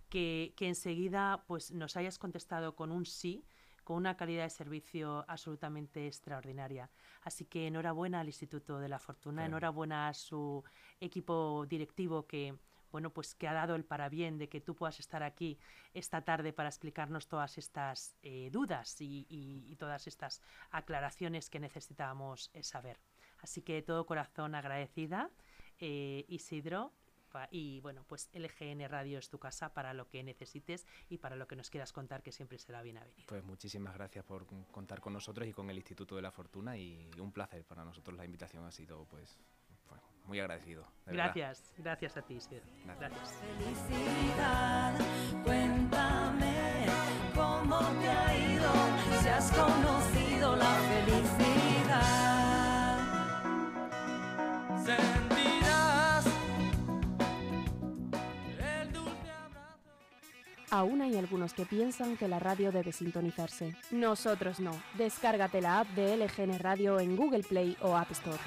que, 0.09 0.55
que 0.57 0.68
enseguida 0.68 1.42
pues, 1.48 1.72
nos 1.72 1.96
hayas 1.96 2.20
contestado 2.20 2.77
con 2.77 2.92
un 2.92 3.05
sí, 3.05 3.44
con 3.83 3.96
una 3.96 4.16
calidad 4.16 4.44
de 4.44 4.51
servicio 4.51 5.24
absolutamente 5.27 6.07
extraordinaria. 6.07 6.88
Así 7.22 7.44
que 7.44 7.66
enhorabuena 7.66 8.20
al 8.20 8.29
Instituto 8.29 8.79
de 8.79 8.88
la 8.88 9.01
Fortuna, 9.01 9.44
enhorabuena 9.44 10.07
a 10.07 10.14
su 10.14 10.62
equipo 11.01 11.66
directivo 11.66 12.29
que 12.29 12.55
bueno, 12.90 13.11
pues 13.11 13.35
que 13.35 13.46
ha 13.48 13.53
dado 13.53 13.74
el 13.74 13.85
parabién 13.85 14.38
de 14.38 14.48
que 14.48 14.61
tú 14.61 14.74
puedas 14.74 14.98
estar 15.01 15.22
aquí 15.22 15.59
esta 15.94 16.22
tarde 16.22 16.53
para 16.53 16.68
explicarnos 16.68 17.29
todas 17.29 17.59
estas 17.59 18.16
eh, 18.22 18.48
dudas 18.53 19.01
y, 19.01 19.27
y- 19.29 19.64
y 19.70 19.77
todas 19.77 20.07
estas 20.07 20.40
aclaraciones 20.70 21.51
que 21.51 21.61
necesitábamos 21.61 22.51
eh, 22.55 22.62
saber. 22.62 22.98
Así 23.40 23.62
que 23.62 23.74
de 23.74 23.83
todo 23.83 24.07
corazón 24.07 24.55
agradecida, 24.55 25.31
eh, 25.79 26.24
Isidro. 26.29 26.92
Y 27.51 27.81
bueno, 27.83 28.05
pues 28.09 28.31
LGN 28.33 28.88
Radio 28.88 29.18
es 29.18 29.29
tu 29.29 29.38
casa 29.38 29.72
para 29.74 29.92
lo 29.92 30.09
que 30.09 30.22
necesites 30.24 30.87
y 31.11 31.18
para 31.18 31.37
lo 31.37 31.46
que 31.46 31.57
nos 31.57 31.68
quieras 31.68 31.92
contar, 31.92 32.22
que 32.22 32.33
siempre 32.33 32.57
será 32.59 32.81
bien 32.83 32.96
avenido. 32.96 33.27
Pues 33.29 33.44
muchísimas 33.44 33.94
gracias 33.94 34.24
por 34.24 34.46
contar 34.72 35.01
con 35.03 35.12
nosotros 35.12 35.46
y 35.46 35.53
con 35.53 35.68
el 35.68 35.77
Instituto 35.77 36.16
de 36.16 36.22
la 36.22 36.33
Fortuna 36.33 36.77
y 36.79 37.09
un 37.20 37.31
placer 37.31 37.64
para 37.66 37.85
nosotros 37.85 38.16
la 38.16 38.24
invitación 38.24 38.64
ha 38.64 38.72
sido 38.72 39.05
pues, 39.05 39.38
muy 40.29 40.38
agradecido. 40.41 40.83
de 41.07 41.12
verdad. 41.12 41.33
Gracias, 41.35 41.75
gracias 41.79 42.17
a 42.17 42.23
ti, 42.23 42.35
Isidro. 42.35 42.62
Gracias. 42.85 43.11
Gracias. 43.11 43.35
Felicidad, 43.88 44.95
cuéntame 45.45 46.87
cómo 47.35 47.79
te 47.79 48.09
ha 48.09 48.37
ido, 48.37 48.71
si 49.21 49.29
has 49.29 49.51
conocido 49.51 50.57
la 50.57 50.75
felicidad. 50.91 52.19
Sentirás 54.85 56.27
el 58.59 58.93
dulce 58.93 59.31
abrazo. 59.31 59.79
Aún 60.71 61.01
hay 61.01 61.17
algunos 61.17 61.55
que 61.55 61.64
piensan 61.64 62.19
que 62.19 62.29
la 62.29 62.38
radio 62.38 62.71
debe 62.71 62.93
sintonizarse. 62.93 63.75
Nosotros 63.91 64.61
no. 64.61 64.73
Descárgate 64.99 65.62
la 65.62 65.81
app 65.81 65.88
de 65.88 66.19
LGN 66.19 66.59
Radio 66.59 67.01
en 67.01 67.17
Google 67.17 67.45
Play 67.45 67.79
o 67.81 67.97
App 67.97 68.11
Store. 68.11 68.38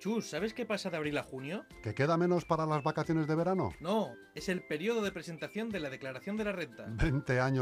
Chus, 0.00 0.30
¿sabes 0.30 0.54
qué 0.54 0.64
pasa 0.64 0.88
de 0.88 0.96
abril 0.96 1.18
a 1.18 1.22
junio? 1.22 1.66
¿Que 1.82 1.94
queda 1.94 2.16
menos 2.16 2.46
para 2.46 2.64
las 2.64 2.82
vacaciones 2.82 3.26
de 3.26 3.34
verano? 3.34 3.74
No, 3.80 4.14
es 4.34 4.48
el 4.48 4.62
periodo 4.62 5.02
de 5.02 5.12
presentación 5.12 5.68
de 5.68 5.78
la 5.78 5.90
declaración 5.90 6.38
de 6.38 6.44
la 6.44 6.52
renta. 6.52 6.86
20 6.88 7.38
años 7.38 7.58